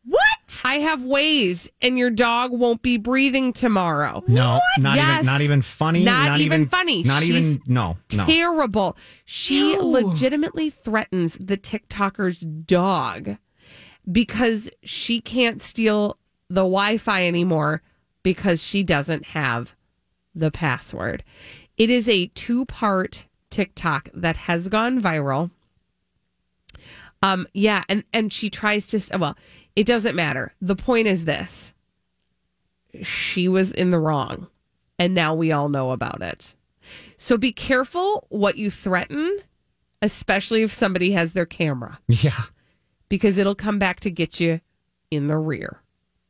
[0.04, 0.20] What?
[0.64, 4.24] I have ways and your dog won't be breathing tomorrow.
[4.26, 5.08] No, not Yes.
[5.14, 6.02] even not even funny.
[6.04, 7.02] Not even funny.
[7.04, 8.26] Not She's even no no.
[8.26, 8.96] Terrible.
[9.24, 9.84] She No.
[9.86, 13.36] legitimately threatens the TikToker's dog
[14.10, 16.16] because she can't steal
[16.48, 17.82] the Wi Fi anymore
[18.24, 19.74] because she doesn't have
[20.34, 21.22] the password.
[21.76, 25.50] It is a two part TikTok that has gone viral.
[27.22, 29.18] Um, yeah, and and she tries to.
[29.18, 29.36] Well,
[29.76, 30.54] it doesn't matter.
[30.60, 31.72] The point is this:
[33.02, 34.48] she was in the wrong,
[34.98, 36.54] and now we all know about it.
[37.16, 39.38] So be careful what you threaten,
[40.00, 42.40] especially if somebody has their camera, Yeah.
[43.08, 44.60] because it'll come back to get you
[45.12, 45.80] in the rear.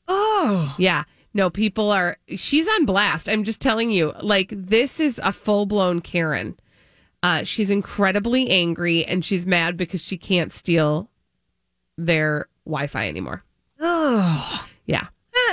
[0.09, 0.75] Oh.
[0.77, 1.05] Yeah.
[1.35, 2.17] No, people are.
[2.37, 3.29] She's on blast.
[3.29, 6.59] I'm just telling you, like, this is a full blown Karen.
[7.23, 11.09] Uh, she's incredibly angry and she's mad because she can't steal
[11.97, 13.45] their Wi Fi anymore.
[13.81, 14.67] Oh.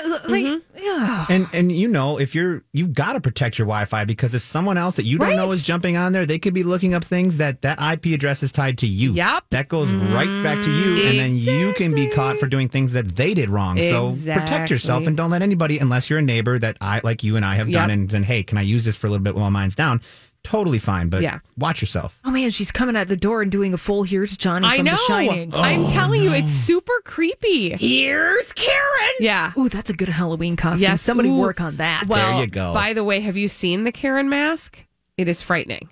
[0.05, 0.17] Yeah.
[0.27, 1.29] Like, Mhm.
[1.29, 4.77] And and you know if you're you've got to protect your Wi-Fi because if someone
[4.77, 7.37] else that you don't know is jumping on there, they could be looking up things
[7.37, 9.13] that that IP address is tied to you.
[9.13, 9.45] Yep.
[9.51, 12.93] That goes right back to you, and then you can be caught for doing things
[12.93, 13.81] that they did wrong.
[13.81, 17.35] So protect yourself and don't let anybody, unless you're a neighbor that I like you
[17.35, 19.35] and I have done, and then hey, can I use this for a little bit
[19.35, 20.01] while mine's down?
[20.43, 21.39] Totally fine, but Yeah.
[21.57, 22.19] watch yourself.
[22.25, 24.85] Oh man, she's coming out the door and doing a full "Here's Johnny" I from
[24.85, 24.91] know.
[24.93, 25.53] The Shining.
[25.53, 27.71] I'm Oh, telling you, it's super creepy.
[27.77, 29.13] Here's Karen.
[29.19, 29.51] Yeah.
[29.57, 30.83] Ooh, that's a good Halloween costume.
[30.83, 31.01] Yes.
[31.01, 31.39] Somebody Ooh.
[31.39, 32.07] work on that.
[32.07, 32.73] Well, There you go.
[32.73, 34.85] By the way, have you seen the Karen mask?
[35.17, 35.89] It is frightening.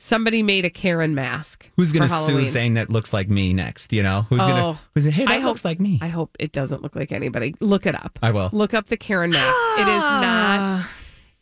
[0.00, 1.68] Somebody made a Karen mask.
[1.76, 3.92] Who's going to sue saying that looks like me next?
[3.92, 4.72] You know, who's going Oh.
[4.74, 5.98] to who's hey that I looks hope- like me?
[6.00, 7.54] I hope it doesn't look like anybody.
[7.60, 8.16] Look it up.
[8.22, 8.48] I will.
[8.52, 9.56] Look up the Karen mask.
[9.76, 10.60] it is not.
[10.60, 10.90] Ah.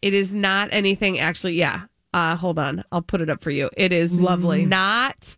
[0.03, 1.19] It is not anything.
[1.19, 1.83] Actually, yeah.
[2.17, 2.83] Uh, hold on.
[2.91, 3.69] I'll put it up for you.
[3.77, 4.65] It is Lovely.
[4.65, 5.37] Not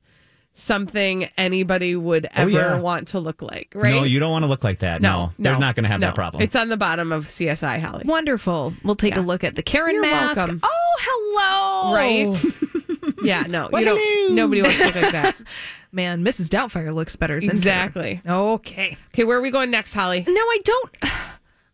[0.52, 2.78] something anybody would Oh, ever yeah.
[2.80, 3.72] want to look like.
[3.74, 3.94] Right?
[3.94, 5.00] No, you don't want to look like that.
[5.02, 6.08] No, they're not going to have no.
[6.08, 6.42] that problem.
[6.42, 8.04] It's on the bottom of CSI, Holly.
[8.06, 8.74] Wonderful.
[8.84, 10.36] We'll take a look at the Karen You're mask.
[10.36, 10.60] welcome.
[10.62, 11.94] Oh, hello.
[11.94, 13.14] Right?
[13.22, 13.42] yeah.
[13.48, 13.68] No.
[13.72, 14.00] Well, you don't.
[14.00, 14.34] hello.
[14.34, 15.36] Nobody wants to look like that.
[15.92, 16.48] Man, Mrs.
[16.48, 18.20] Doubtfire looks better than Exactly.
[18.24, 18.38] Karen.
[18.40, 18.96] Okay.
[19.14, 20.24] Okay, where are we going next, Holly?
[20.28, 20.96] No, I don't.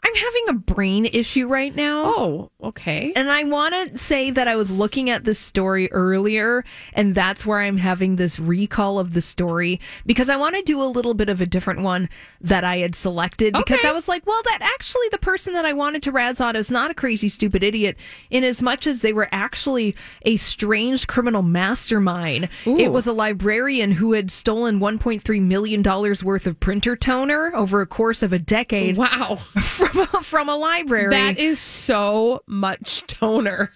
[0.04, 2.02] I'm having a brain issue right now.
[2.06, 3.12] Oh, okay.
[3.16, 6.62] And I want to say that I was looking at this story earlier,
[6.92, 10.82] and that's where I'm having this recall of the story because I want to do
[10.82, 12.08] a little bit of a different one
[12.42, 13.88] that I had selected because Okay.
[13.88, 16.70] I was like, well, that actually the person that I wanted to razz on is
[16.70, 17.96] not a crazy, stupid idiot,
[18.30, 22.48] in as much as they were actually a strange criminal mastermind.
[22.66, 22.78] Ooh.
[22.78, 27.86] It was a librarian who had stolen $1.3 million worth of printer toner over a
[27.86, 29.38] course of a decade Wow.
[29.94, 31.10] from, from a library.
[31.10, 33.72] That is so much toner.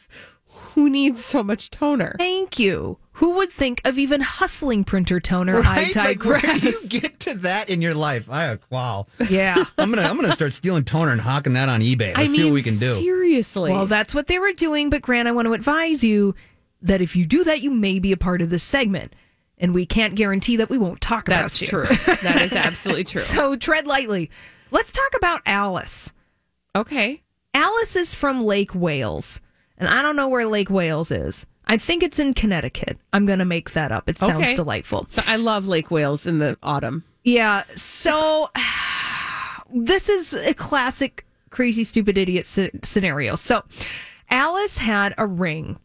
[0.74, 2.14] Who needs so much toner?
[2.18, 2.98] Thank you.
[3.12, 5.60] Who would think of even hustling printer toner?
[5.64, 8.30] I Like, where do you get to that in your life?
[8.30, 9.06] I wow.
[9.28, 9.64] yeah.
[9.78, 12.16] I'm gonna I'm gonna start stealing toner and hawking that on eBay.
[12.16, 12.92] Let's I see mean, what we can do.
[12.92, 13.72] Seriously.
[13.72, 14.88] Well, that's what they were doing.
[14.88, 16.36] But Grant, I want to advise you
[16.82, 19.14] that if you do that, you may be a part of this segment,
[19.58, 21.78] and we can't guarantee that we won't talk that's about you.
[21.78, 22.14] That's true.
[22.22, 23.20] That is absolutely true.
[23.20, 24.30] So tread lightly.
[24.70, 26.12] Let's talk about Alice.
[26.74, 27.22] okay.
[27.54, 29.40] Alice is from Lake Wales,
[29.78, 31.44] and I don't know where Lake Wales is.
[31.66, 32.98] I think it's in Connecticut.
[33.12, 34.08] I'm going to make that up.
[34.08, 34.54] It sounds Okay.
[34.54, 35.06] delightful.
[35.08, 37.04] So I love Lake Wales in the autumn.
[37.24, 37.64] Yeah.
[37.74, 38.50] So
[39.74, 43.34] this is a classic crazy, stupid idiot sce- scenario.
[43.34, 43.64] So
[44.30, 45.78] Alice had a ring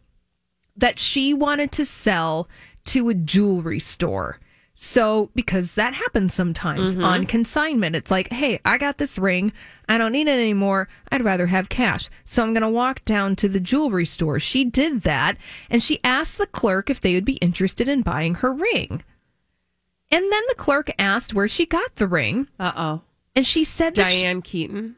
[0.78, 2.48] that she wanted to sell
[2.86, 4.39] to a jewelry store.
[4.76, 7.06] So, because that happens sometimes Mhm.
[7.06, 9.54] on consignment, it's like, hey, I got this ring.
[9.88, 10.90] I don't need it anymore.
[11.12, 12.10] I'd rather have cash.
[12.26, 14.40] So, I'm going to walk down to the jewelry store.
[14.40, 15.38] She did that
[15.70, 19.04] and she asked the clerk if they would be interested in buying her ring.
[20.12, 22.48] And then the clerk asked where she got the ring.
[22.60, 23.02] Uh oh.
[23.36, 24.96] And she said that she- Diane Keaton.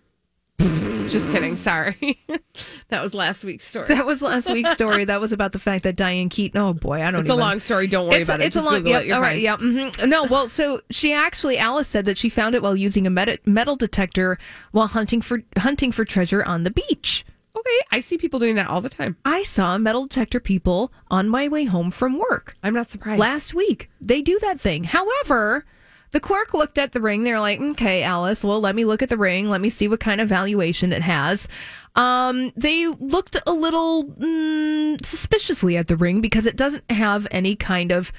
[1.10, 1.56] Just kidding.
[1.58, 2.20] Sorry.
[2.89, 3.88] that was last week's story.
[3.88, 5.06] That was last week's story.
[5.06, 6.60] That was about the fact that Diane Keaton.
[6.60, 7.13] Oh boy, I don't.
[7.13, 7.20] Know.
[7.22, 7.88] It's a long story.
[7.88, 8.46] Don't worry It's about it.
[8.48, 8.80] It's Just a long.
[8.80, 9.12] Google Yep, it.
[9.12, 9.39] All right.
[9.39, 9.58] Yeah.
[9.58, 10.08] mhm.
[10.08, 10.24] No.
[10.26, 13.76] Well, so she actually Alice said that she found it while using a metal, metal
[13.76, 14.38] detector
[14.72, 17.26] while hunting for hunting for treasure on the beach.
[17.58, 19.15] Okay, I see people doing that all the time.
[19.24, 23.20] I saw metal detector people on my way home from work I'm not surprised.
[23.20, 23.89] last week.
[24.02, 24.84] They do that thing.
[24.84, 25.65] However,
[26.12, 27.24] the clerk looked at the ring.
[27.24, 28.44] They're like, "Okay, Alice.
[28.44, 29.50] Well, let me look at the ring.
[29.50, 31.48] Let me see what kind of valuation it has."
[31.96, 37.56] Um, they looked a little mm, suspiciously at the ring because it doesn't have any
[37.56, 38.12] kind of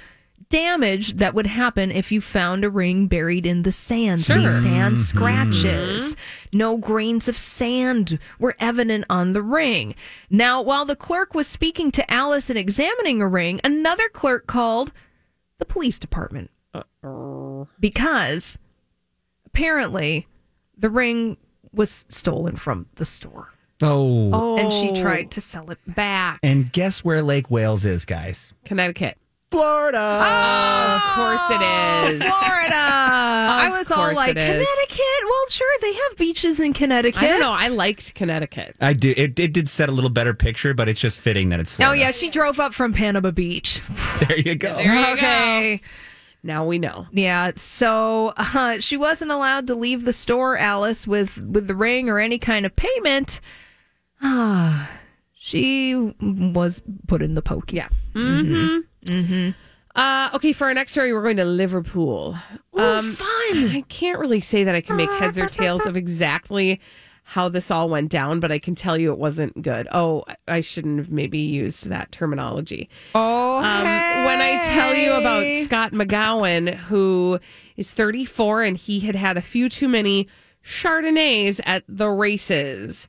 [0.49, 4.25] damage that would happen if you found a ring buried in the sand.
[4.25, 4.63] See, Sure.
[4.63, 6.17] sand scratches.
[6.53, 9.95] No grains of sand were evident on the ring.
[10.31, 14.93] Now, while the clerk was speaking to Alice and examining a ring, another clerk called
[15.59, 16.51] the police department
[17.81, 18.59] because
[19.45, 20.27] apparently
[20.77, 21.37] the ring
[21.73, 23.53] was stolen from the store.
[23.83, 24.57] Oh.
[24.59, 26.41] And she tried to sell it back.
[26.43, 28.55] And guess where Lake Wales is, guys?
[28.65, 29.19] Connecticut.
[29.51, 29.99] Florida.
[29.99, 32.21] Oh, of course it is.
[32.21, 32.75] Florida.
[32.75, 34.35] I was all like.
[34.35, 35.23] Connecticut?
[35.25, 37.23] Well, sure, they have beaches in Connecticut.
[37.23, 37.53] I don't know.
[37.53, 38.77] I liked Connecticut.
[38.81, 39.15] I do.
[39.17, 41.93] It, it did set a little better picture, but it's just fitting that it's Oh,
[41.93, 43.81] yeah, she drove up from Panama Beach.
[44.27, 44.75] There you go.
[44.77, 45.81] There you okay.
[46.47, 47.07] Now we know.
[47.13, 52.09] Yeah, so uh, she wasn't allowed to leave the store, Alice, with with the ring
[52.09, 53.41] or any kind of payment.
[54.23, 54.89] Ah,
[55.35, 57.73] she was put in the poke.
[57.73, 57.89] Yeah.
[58.15, 59.13] Mm-hmm.
[59.13, 59.51] Mm-hmm.
[59.97, 62.37] Uh, okay, for our next story, we're going to Liverpool.
[62.75, 63.71] Um, fun.
[63.71, 66.81] I can't really say that I can make heads or tails of exactly
[67.29, 69.89] how this all went down, but I can tell you it wasn't good.
[69.91, 72.89] Oh, I shouldn't have maybe used that terminology.
[73.17, 77.41] Oh, Um, when I tell you about Scott McGowan, who
[77.77, 80.29] is 34 and he had had a few too many
[80.65, 83.09] Chardonnays at the races.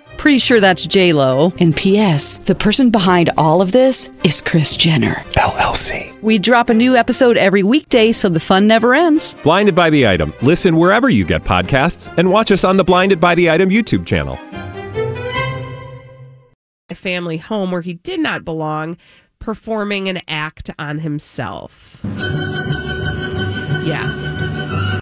[0.21, 1.51] Pretty sure that's J Lo.
[1.59, 2.37] And P.S.
[2.37, 6.15] The person behind all of this is Kris Jenner LLC.
[6.21, 9.35] We drop a new episode every weekday, so the fun never ends.
[9.41, 10.31] Blinded by the item.
[10.43, 14.05] Listen wherever you get podcasts, and watch us on the Blinded by the Item YouTube
[14.05, 14.37] channel.
[16.91, 18.97] a family home where he did not belong,
[19.39, 22.05] performing an act on himself.
[23.83, 24.99] Yeah.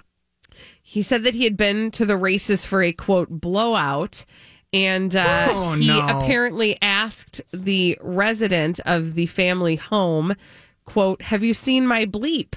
[0.80, 4.24] He said that he had been to the races for a quote blowout.
[4.72, 5.98] And uh, Oh, he no.
[6.06, 10.34] apparently asked the resident of the family home,
[10.84, 12.54] quote, Have you seen my bleep?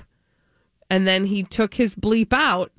[0.89, 2.71] And then he took his bleep out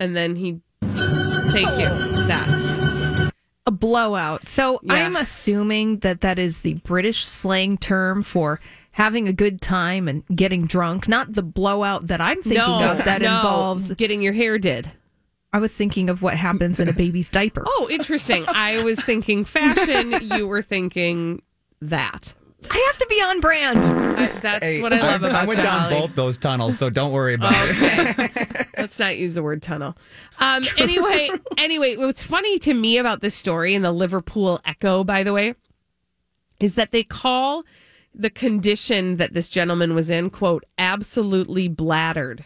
[0.00, 1.88] and then he, thank you,
[2.26, 3.32] that.
[3.66, 4.48] a blowout.
[4.48, 4.94] So Yeah.
[4.94, 8.58] I'm assuming that that is the British slang term for
[8.92, 13.04] having a good time and getting drunk, not the blowout that I'm thinking no, of
[13.04, 13.92] that no, involves.
[13.94, 14.90] getting your hair did.
[15.52, 17.64] I was thinking of what happens in a baby's diaper.
[17.66, 18.44] Oh, interesting.
[18.48, 20.14] I was thinking fashion.
[20.36, 21.42] You were thinking
[21.80, 22.34] that.
[22.70, 23.78] I have to be on brand.
[23.78, 25.94] I, that's Hey, what I love about I went you, down Holly.
[26.00, 28.66] both those tunnels, so don't worry about it.
[28.76, 29.96] Let's not use the word tunnel.
[30.40, 35.22] Um, anyway, anyway, what's funny to me about this story in the Liverpool Echo, by
[35.24, 35.54] the way,
[36.60, 37.64] is that they call
[38.14, 42.44] the condition that this gentleman was in, quote, absolutely bladdered.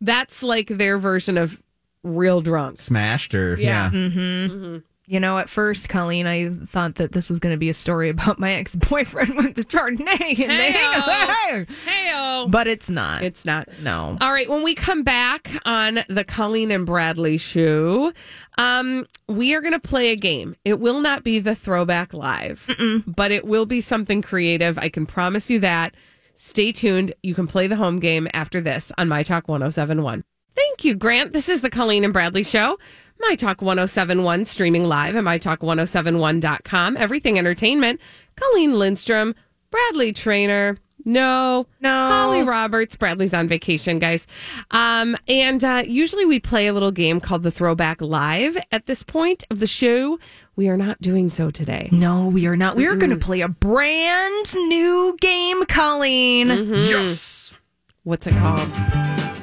[0.00, 1.62] That's like their version of
[2.02, 2.80] real drunk.
[2.80, 3.90] Smashed or yeah.
[3.90, 4.78] Mm-hmm.
[5.06, 8.08] You know, at first, Colleen, I thought that this was going to be a story
[8.08, 10.38] about my ex boyfriend with the Chardonnay.
[10.38, 11.66] And they Heyo.
[11.86, 12.50] Heyo.
[12.50, 13.22] But it's not.
[13.22, 13.68] It's not.
[13.82, 14.16] No.
[14.20, 14.48] All right.
[14.48, 18.12] When we come back on the Colleen and Bradley show,
[18.56, 20.56] um, we are going to play a game.
[20.64, 22.66] It will not be the throwback live,
[23.06, 24.78] but it will be something creative.
[24.78, 25.94] I can promise you that.
[26.34, 27.12] Stay tuned.
[27.22, 30.24] You can play the home game after this on My Talk 1071.
[30.54, 31.32] Thank you, Grant.
[31.32, 32.78] This is the Colleen and Bradley show.
[33.20, 36.96] My Talk 1071 streaming live at mytalk1071.com.
[36.96, 38.00] Everything entertainment.
[38.36, 39.34] Colleen Lindstrom,
[39.70, 40.76] Bradley Traynor.
[41.04, 41.90] No, no.
[41.90, 42.96] Holly Roberts.
[42.96, 44.26] Bradley's on vacation, guys.
[44.70, 49.02] Um, and uh, usually we play a little game called the Throwback Live at this
[49.02, 50.18] point of the show.
[50.56, 51.90] We are not doing so today.
[51.92, 52.76] No, we are not.
[52.76, 56.48] We are going to play a brand new game, Colleen.
[56.48, 57.58] Yes.
[58.04, 58.68] What's it called?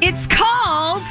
[0.02, 1.04] It's called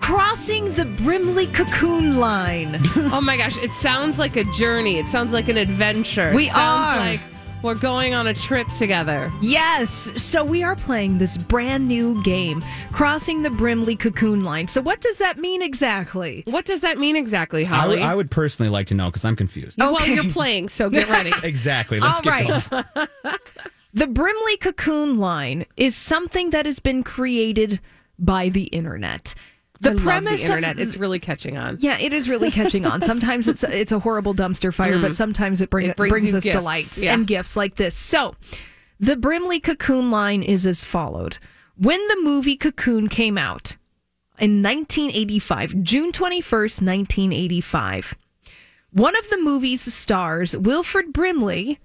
[0.00, 2.78] Crossing the Brimley Cocoon Line.
[2.96, 4.98] oh my gosh, it sounds like a journey.
[4.98, 6.32] It sounds like an adventure.
[6.34, 6.96] We it sounds are.
[6.98, 7.20] like
[7.62, 9.32] We're going on a trip together.
[9.40, 10.10] Yes.
[10.16, 14.66] So we are playing this brand new game, Crossing the Brimley Cocoon Line.
[14.66, 16.42] So what does that mean exactly?
[16.48, 17.96] What does that mean exactly, I Holly?
[17.98, 19.80] would, I would personally like to know because I'm confused.
[19.80, 20.14] Oh, Well, Okay.
[20.14, 21.32] you're playing, so get ready.
[21.44, 22.00] Exactly.
[22.00, 22.86] Let's All get right.
[22.94, 23.38] going.
[23.94, 27.78] The Brimley Cocoon Line is something that has been created
[28.18, 29.34] by the internet.
[29.82, 30.76] The I premise the internet.
[30.76, 31.76] of it's really catching on.
[31.80, 33.00] yeah, it is really catching on.
[33.00, 35.90] Sometimes it's a, it's a horrible dumpster fire, but sometimes it, bring, Mm.
[35.90, 36.56] It brings brings, us gifts.
[36.56, 37.14] delights Yeah.
[37.14, 37.96] and gifts like this.
[37.96, 38.36] So,
[39.00, 41.38] the Brimley Cocoon line is as followed:
[41.76, 43.76] When the movie Cocoon came out
[44.38, 48.14] in 1985, June 21st, 1985,
[48.92, 51.78] one of the movie's stars, Wilford Brimley,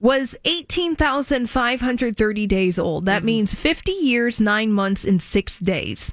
[0.00, 3.02] was 18,530 days old.
[3.02, 3.06] Mm-hmm.
[3.06, 6.12] That means 50 years, 9 months, and 6 days.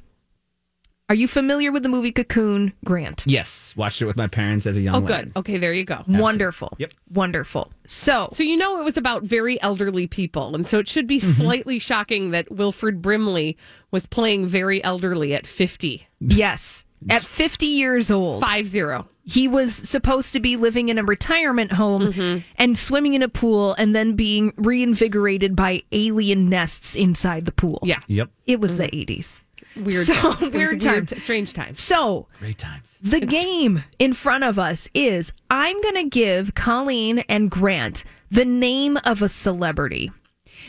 [1.10, 3.24] Are you familiar with the movie Cocoon, Grant?
[3.26, 5.26] Yes, watched it with my parents as a young Oh, lad.
[5.34, 5.38] good.
[5.40, 6.04] Okay, there you go.
[6.08, 6.72] Wonderful.
[6.78, 6.94] Yep.
[7.12, 7.72] Wonderful.
[7.88, 11.18] So, So you know it was about very elderly people, and so it should be
[11.18, 11.28] Mm-hmm.
[11.42, 13.58] slightly shocking that Wilford Brimley
[13.92, 16.08] was playing very elderly at fifty.
[16.20, 19.08] yes, at 50 years old, Five zero.
[19.24, 22.40] he was supposed to be living in a retirement home Mm-hmm.
[22.58, 27.80] and swimming in a pool and then being reinvigorated by alien nests inside the pool.
[27.84, 28.00] Yeah.
[28.08, 28.30] Yep.
[28.46, 29.42] It was the 80s.
[29.80, 30.06] Weird.
[30.06, 30.42] So, times.
[30.42, 31.10] It weird times.
[31.12, 31.80] t- strange times.
[31.80, 32.98] So, Great times.
[33.02, 38.46] The game in front of us is I'm going to give Colleen and Grant the
[38.46, 40.12] name of a celebrity.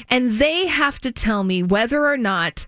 [0.09, 2.67] And they have to tell me whether or not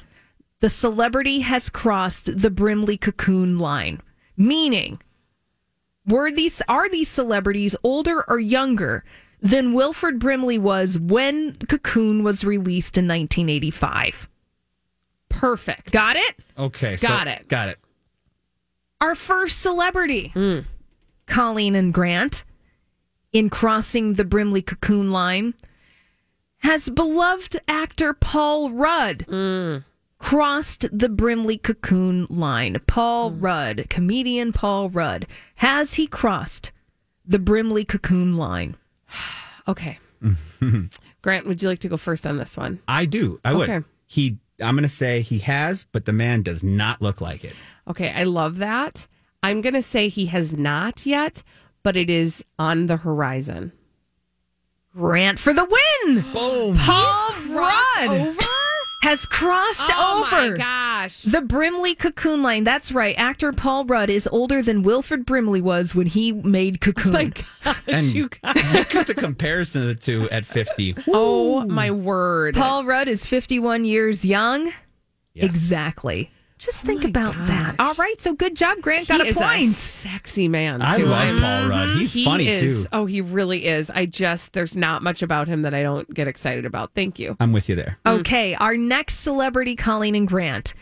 [0.60, 4.00] the celebrity has crossed the Brimley cocoon line.
[4.36, 5.00] Meaning,
[6.06, 9.04] were these are these celebrities older or younger
[9.40, 14.28] than Wilford Brimley was when Cocoon was released in 1985?
[15.32, 15.92] Perfect.
[15.92, 16.36] Got it?
[16.58, 16.96] Okay.
[16.96, 17.48] so- Got it.
[17.48, 17.78] Got it.
[19.00, 20.60] our first celebrity, hmm.
[21.26, 22.44] Colleen and Grant,
[23.32, 25.54] in crossing the Brimley cocoon line,
[26.58, 29.78] has beloved actor Paul Rudd hmm.
[30.18, 32.76] crossed the Brimley cocoon line.
[32.86, 33.40] Paul hmm.
[33.40, 35.26] Rudd, comedian Paul Rudd,
[35.56, 36.70] has he crossed
[37.26, 38.76] the Brimley cocoon line?
[39.68, 40.00] Okay.
[41.22, 42.80] Grant, would you like to go first on this one?
[42.88, 43.38] I do.
[43.44, 43.84] I would.
[44.08, 44.38] He.
[44.62, 47.54] I'm going to say he has, but the man does not look like it.
[47.88, 49.06] Okay, I love that.
[49.42, 51.42] I'm going to say he has not yet,
[51.82, 53.72] but it is on the horizon.
[54.94, 56.22] Grant for the win.
[56.32, 56.76] Boom.
[56.76, 58.40] Paul Rudd over?
[59.02, 60.36] has crossed oh over.
[60.36, 60.56] Oh over.
[61.02, 61.22] My gosh.
[61.22, 62.64] The Brimley Cocoon Line.
[62.64, 63.14] That's right.
[63.18, 67.12] Actor Paul Rudd is older than Wilford Brimley was when he made Cocoon.
[67.12, 67.24] My
[67.64, 68.74] gosh, And you guys.
[68.74, 70.96] look at the comparison of the two at 50.
[71.08, 72.54] Oh my word.
[72.54, 74.66] Paul Rudd is 51 years young.
[75.34, 75.44] Yes.
[75.44, 76.30] Exactly.
[76.58, 77.74] Just oh think my about that.
[77.80, 78.20] All right.
[78.20, 79.08] So good job, Grant.
[79.08, 79.70] Got he a is point.
[79.70, 80.80] sexy man.
[80.80, 81.06] I too.
[81.06, 81.70] love I'm- Paul mm-hmm.
[81.70, 81.98] Rudd.
[81.98, 82.88] He's He funny is- too.
[82.92, 83.90] Oh, he really is.
[83.90, 86.94] I just there's not much about him that I don't get excited about.
[86.94, 87.36] Thank you.
[87.40, 87.98] I'm with you there.
[88.06, 88.54] Okay.
[88.54, 90.74] Our next celebrity, Colleen and Grant,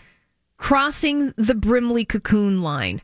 [0.61, 3.01] crossing the Brimley Cocoon Line,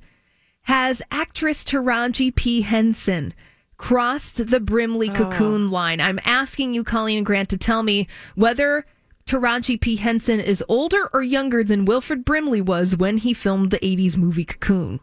[0.62, 2.60] has actress Taraji P.
[2.60, 3.32] Henson
[3.78, 5.14] crossed the Brimley oh.
[5.14, 6.00] Cocoon Line.
[6.00, 8.84] I'm asking you, Colleen and Grant, to tell me whether
[9.26, 9.96] Taraji P.
[9.96, 14.44] Henson is older or younger than Wilford Brimley was when he filmed the 80s movie
[14.44, 15.00] Cocoon.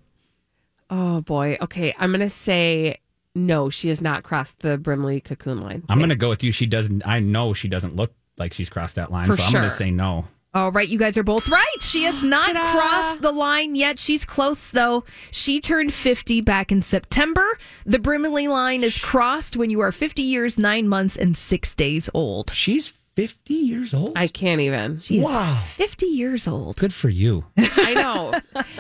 [0.90, 1.58] Oh boy.
[1.60, 3.00] Okay, I'm gonna say
[3.34, 3.72] no.
[3.72, 5.84] She has not crossed the Brimley cocoon line.
[5.90, 6.52] I'm going to go with you.
[6.52, 7.08] She doesn't.
[7.08, 9.70] I know she doesn't look like she's crossed that line, For so I'm going to
[9.72, 10.26] say no.
[10.56, 11.82] All right, you guys are both right.
[11.82, 12.72] She has not Ta-da.
[12.72, 13.98] crossed the line yet.
[13.98, 15.04] She's close, though.
[15.32, 17.58] She turned 50 back in September.
[17.86, 22.10] The Brimley line is crossed when you are 50 years, nine months, and six days
[22.14, 22.52] old.
[22.52, 24.14] She's 50 years old.
[24.16, 25.00] I can't even.
[25.02, 25.62] She is Wow.
[25.76, 26.78] 50 years old.
[26.78, 27.46] Good for you.
[27.58, 28.34] I know.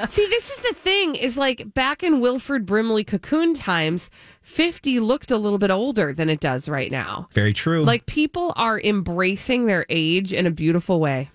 [0.08, 4.10] See, this is the thing is like back in Wilford Brimley cocoon times,
[4.42, 7.28] 50 looked a little bit older than it does right now.
[7.32, 7.84] Very true.
[7.84, 11.30] Like people are embracing their age in a beautiful way.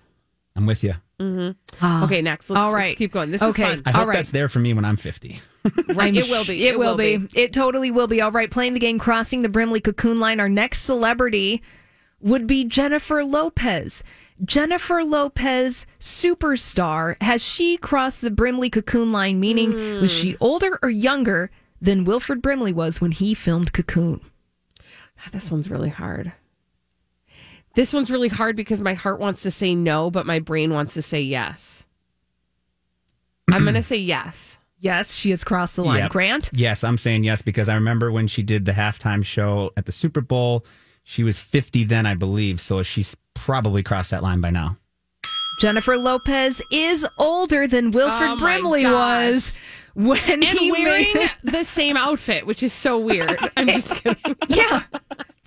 [0.59, 0.93] I'm with you.
[1.19, 2.49] mm-hmm Okay, next.
[2.49, 3.31] Let's, All let's keep going.
[3.31, 3.63] This Okay.
[3.63, 3.83] is fun.
[3.85, 4.15] I hope All right.
[4.17, 5.39] that's there for me when I'm 50.
[5.93, 6.13] Right.
[6.15, 6.67] It will be.
[6.67, 7.27] It, will be.
[7.33, 8.21] It totally will be.
[8.21, 8.49] All right.
[8.51, 10.39] Playing the game, crossing the Brimley cocoon line.
[10.39, 11.61] Our next celebrity
[12.21, 14.03] would be Jennifer Lopez.
[14.43, 17.21] Jennifer Lopez, superstar.
[17.21, 19.39] Has she crossed the Brimley cocoon line?
[19.39, 21.49] Meaning, was she older or younger
[21.81, 24.21] than Wilford Brimley was when he filmed Cocoon?
[24.77, 26.31] God, this one's really hard.
[27.79, 30.95] This one's really hard because my heart wants to say no, but my brain wants
[30.95, 31.85] to say yes.
[33.49, 34.57] I'm going to say yes.
[34.79, 35.99] Yes, she has crossed the line.
[35.99, 36.11] Yep.
[36.11, 36.49] Grant?
[36.51, 39.93] Yes, I'm saying yes because I remember when she did the halftime show at the
[39.93, 40.65] Super Bowl.
[41.05, 42.59] She was 50 then, I believe.
[42.59, 44.75] So she's probably crossed that line by now.
[45.61, 48.91] Jennifer Lopez is older than Wilford Oh Brimley gosh.
[49.31, 49.53] was
[49.93, 53.37] when And he wearing made the same outfit, which is so weird.
[53.57, 54.35] I'm just kidding.
[54.49, 54.83] yeah.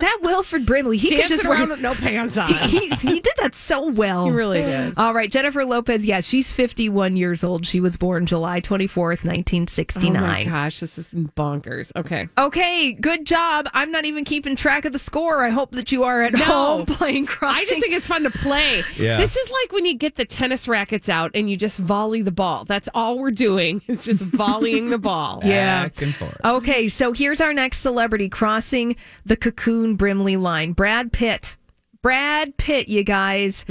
[0.03, 2.53] That Wilford Brimley, he could just around with no pants on.
[2.73, 4.25] He, he, he did that so well.
[4.25, 4.95] He really did.
[4.97, 6.05] All right, Jennifer Lopez.
[6.05, 7.65] Yeah, she's 51 years old.
[7.65, 10.17] She was born July 24th, 1969.
[10.17, 11.91] Oh my gosh, this is bonkers.
[11.95, 12.27] Okay.
[12.37, 13.69] Okay, good job.
[13.73, 15.43] I'm not even keeping track of the score.
[15.43, 16.43] I hope that you are at No.
[16.43, 17.61] home playing crossing.
[17.61, 18.83] I just think it's fun to play.
[18.97, 19.17] Yeah.
[19.17, 22.31] This is like when you get the tennis rackets out and you just volley the
[22.31, 22.65] ball.
[22.65, 25.39] That's all we're doing is just volleying the ball.
[25.45, 25.83] Yeah.
[25.83, 26.41] Back and forth.
[26.43, 28.95] Okay, so here's our next celebrity crossing
[29.25, 30.73] the Cocoon Brimley line.
[30.73, 31.57] Brad Pitt.
[32.01, 33.65] Brad Pitt, you guys.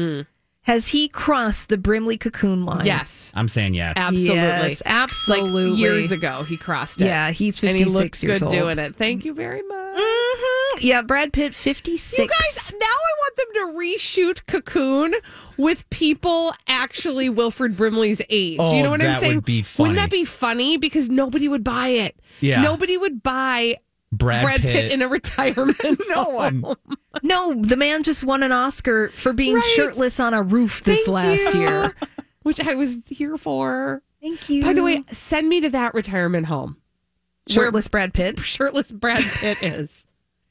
[0.62, 2.86] Has he crossed the Brimley Cocoon line?
[2.86, 3.32] Yes.
[3.34, 3.92] I'm saying yeah.
[3.96, 4.36] Absolutely.
[4.36, 5.70] Yes, absolutely.
[5.70, 7.06] Like years ago, he crossed it.
[7.06, 8.52] Yeah, he's and he 56 looked years good old.
[8.54, 8.94] doing it.
[8.94, 9.96] Thank you very much.
[9.98, 10.82] Mhm.
[10.82, 12.16] Yeah, Brad Pitt, 56.
[12.18, 15.14] You guys, now I want them to reshoot Cocoon
[15.58, 18.58] with people actually Wilford Brimley's age.
[18.58, 19.34] Do you Oh, know what I'm saying?
[19.34, 20.76] would be Wouldn't that be funny?
[20.76, 22.16] Because nobody would buy it.
[22.40, 22.62] Yeah.
[22.62, 23.76] Nobody would buy
[24.12, 24.72] Brad, Brad, Pitt.
[24.74, 24.92] Pitt.
[24.92, 25.78] in a retirement.
[26.08, 26.64] no one.
[27.22, 29.72] No, the man just won an Oscar for being Right.
[29.74, 31.60] shirtless on a roof this Thank last you.
[31.60, 31.94] year.
[32.42, 34.02] Which I was here for.
[34.20, 34.62] Thank you.
[34.62, 36.76] By the way, send me to that retirement home.
[37.48, 38.38] shirtless Brad Pitt.
[38.44, 40.06] Shirtless Brad Pitt is.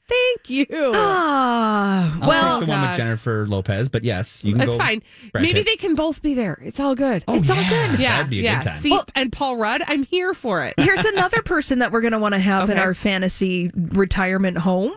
[0.08, 0.66] Thank you.
[0.94, 2.96] Ah, I'll well, take the one with.
[2.96, 4.78] Jennifer Lopez, but yes, you can That's go.
[4.78, 5.02] fine.
[5.30, 5.66] Brad Maybe Pitt.
[5.66, 6.58] they can both be there.
[6.62, 7.24] It's all good.
[7.28, 7.98] Oh, it's all good.
[8.00, 8.80] Yeah, That'd be a good time.
[8.80, 10.74] See, and Paul Rudd, I'm here for it.
[10.78, 14.92] here's another person that we're going to want to have in our fantasy retirement home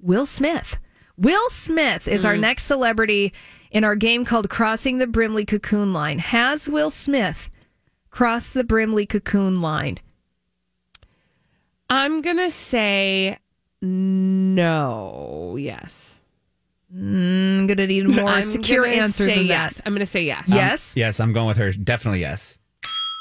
[0.00, 0.78] Will Smith.
[1.18, 2.26] Will Smith is Hmm.
[2.28, 3.32] our next celebrity
[3.70, 6.18] in our game called Crossing the Brimley Cocoon Line.
[6.20, 7.50] Has Will Smith
[8.10, 9.98] crossed the Brimley Cocoon Line?
[11.90, 13.38] I'm gonna say
[13.86, 15.56] no.
[15.58, 16.20] Yes.
[16.94, 19.76] Mm, I'm going to need a more I'm secure gonna answer say than yes.
[19.76, 19.82] that.
[19.86, 20.44] I'm gonna say yes.
[20.48, 20.94] Yes?
[20.96, 21.72] Yes, I'm going with her.
[21.72, 22.58] Definitely yes.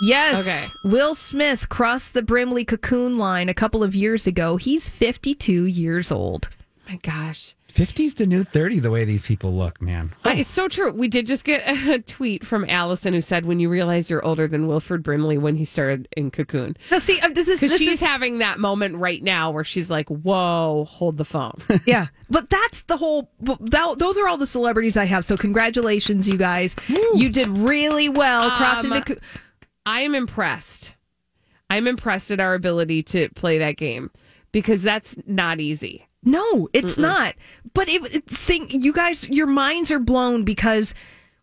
[0.01, 0.41] Yes.
[0.41, 0.89] Okay.
[0.89, 4.57] Will Smith crossed the Brimley Cocoon Line a couple of years ago.
[4.57, 6.49] He's 52 years old.
[6.87, 7.54] my gosh.
[7.75, 10.13] 50's the new 30, the way these people look, man.
[10.23, 10.91] I- It's so true.
[10.91, 14.47] We did just get a tweet from Allison who said, "When you realize you're older
[14.47, 17.93] than Wilford Brimley when he started in Cocoon." Now, see, uh, this, Because this she's
[17.93, 22.49] is having that moment right now where she's like, "Whoa, hold the phone." yeah, but
[22.49, 23.29] that's the whole.
[23.41, 25.25] That, those are all the celebrities I have.
[25.25, 26.75] So congratulations, you guys.
[26.87, 29.05] You did really well crossing Um, the.
[29.15, 29.21] co-
[29.85, 30.95] I am impressed.
[31.69, 34.11] I'm impressed at our ability to play that game
[34.51, 36.07] because that's not easy.
[36.25, 37.35] No, it's not.
[37.73, 40.93] But it, it- think you guys, your minds are blown because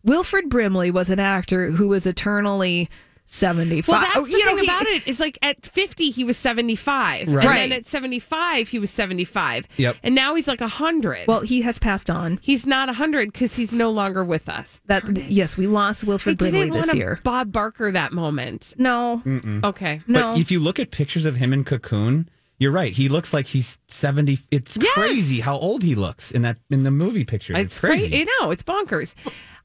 [0.03, 2.89] Wilford Brimley was an actor who was eternally
[3.25, 5.03] seventy Well, that's oh, the thing about it.
[5.03, 7.45] it is like at 50 he was 75, Right.
[7.45, 9.95] and then at 75 he was 75, Yep.
[10.03, 11.25] and now he's like 100.
[11.27, 12.37] Well, he has passed on.
[12.41, 14.81] he's not 100 because he's no longer with us.
[14.87, 17.19] That yes, we lost I Wilford Brimley didn't want this to year.
[17.23, 18.73] Bob Barker that moment.
[18.77, 19.21] No,
[19.63, 20.01] Okay.
[20.05, 20.33] no.
[20.33, 22.27] But if you look at pictures of him in Cocoon,
[22.63, 22.93] you're right.
[22.93, 24.39] He looks like he's 70.
[24.49, 24.93] It's Yes.
[24.93, 27.53] crazy how old he looks in that in the movie picture.
[27.53, 28.21] It's, It's crazy.
[28.21, 29.13] I know it's bonkers.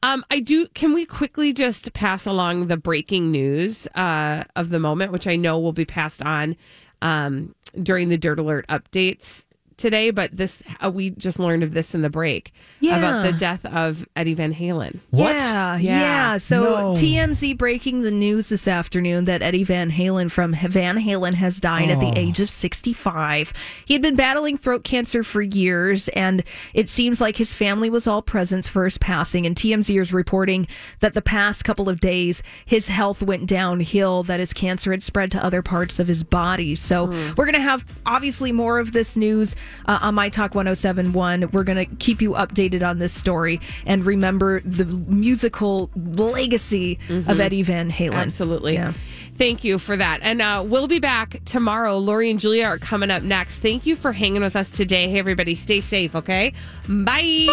[0.03, 0.67] Um, I do.
[0.75, 5.37] Can we quickly just pass along the breaking news uh, of the moment, which I
[5.37, 6.57] know will be passed on
[7.03, 9.45] um, during the Dirt Alert updates
[9.79, 10.11] today?
[10.11, 12.99] But this, uh, we just learned of this in the break Yeah.
[12.99, 14.99] about the death of Eddie Van Halen.
[15.11, 15.37] What?
[15.37, 16.01] Yeah, Yeah.
[16.01, 16.37] yeah.
[16.37, 16.95] So No.
[16.95, 21.89] TMZ breaking the news this afternoon that Eddie Van Halen from Van Halen has died
[21.91, 22.13] at the Oh.
[22.17, 23.53] age of 65.
[23.85, 26.43] He had been battling throat cancer for years, and
[26.75, 29.47] it seems like his family was all present for his passing.
[29.47, 30.67] And TMZ is reporting
[31.01, 35.31] that the past couple of days, his health went downhill, that his cancer had spread
[35.33, 36.75] to other parts of his body.
[36.75, 37.07] So
[37.37, 39.55] we're going to have obviously more of this news
[39.87, 41.51] uh, on My Talk 1071.
[41.53, 47.41] We're going to keep you updated on this story and remember the musical legacy of
[47.41, 48.15] Eddie Van Halen.
[48.15, 48.75] Absolutely.
[48.75, 48.93] Yeah.
[49.35, 50.19] Thank you for that.
[50.23, 51.97] And uh, we'll be back tomorrow.
[51.97, 53.61] Lori and Julia are coming up next.
[53.61, 55.09] Thank you for hanging with us today.
[55.09, 56.53] Hey, everybody, stay safe, okay?
[56.89, 57.47] Bye.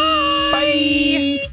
[0.52, 1.46] Bye.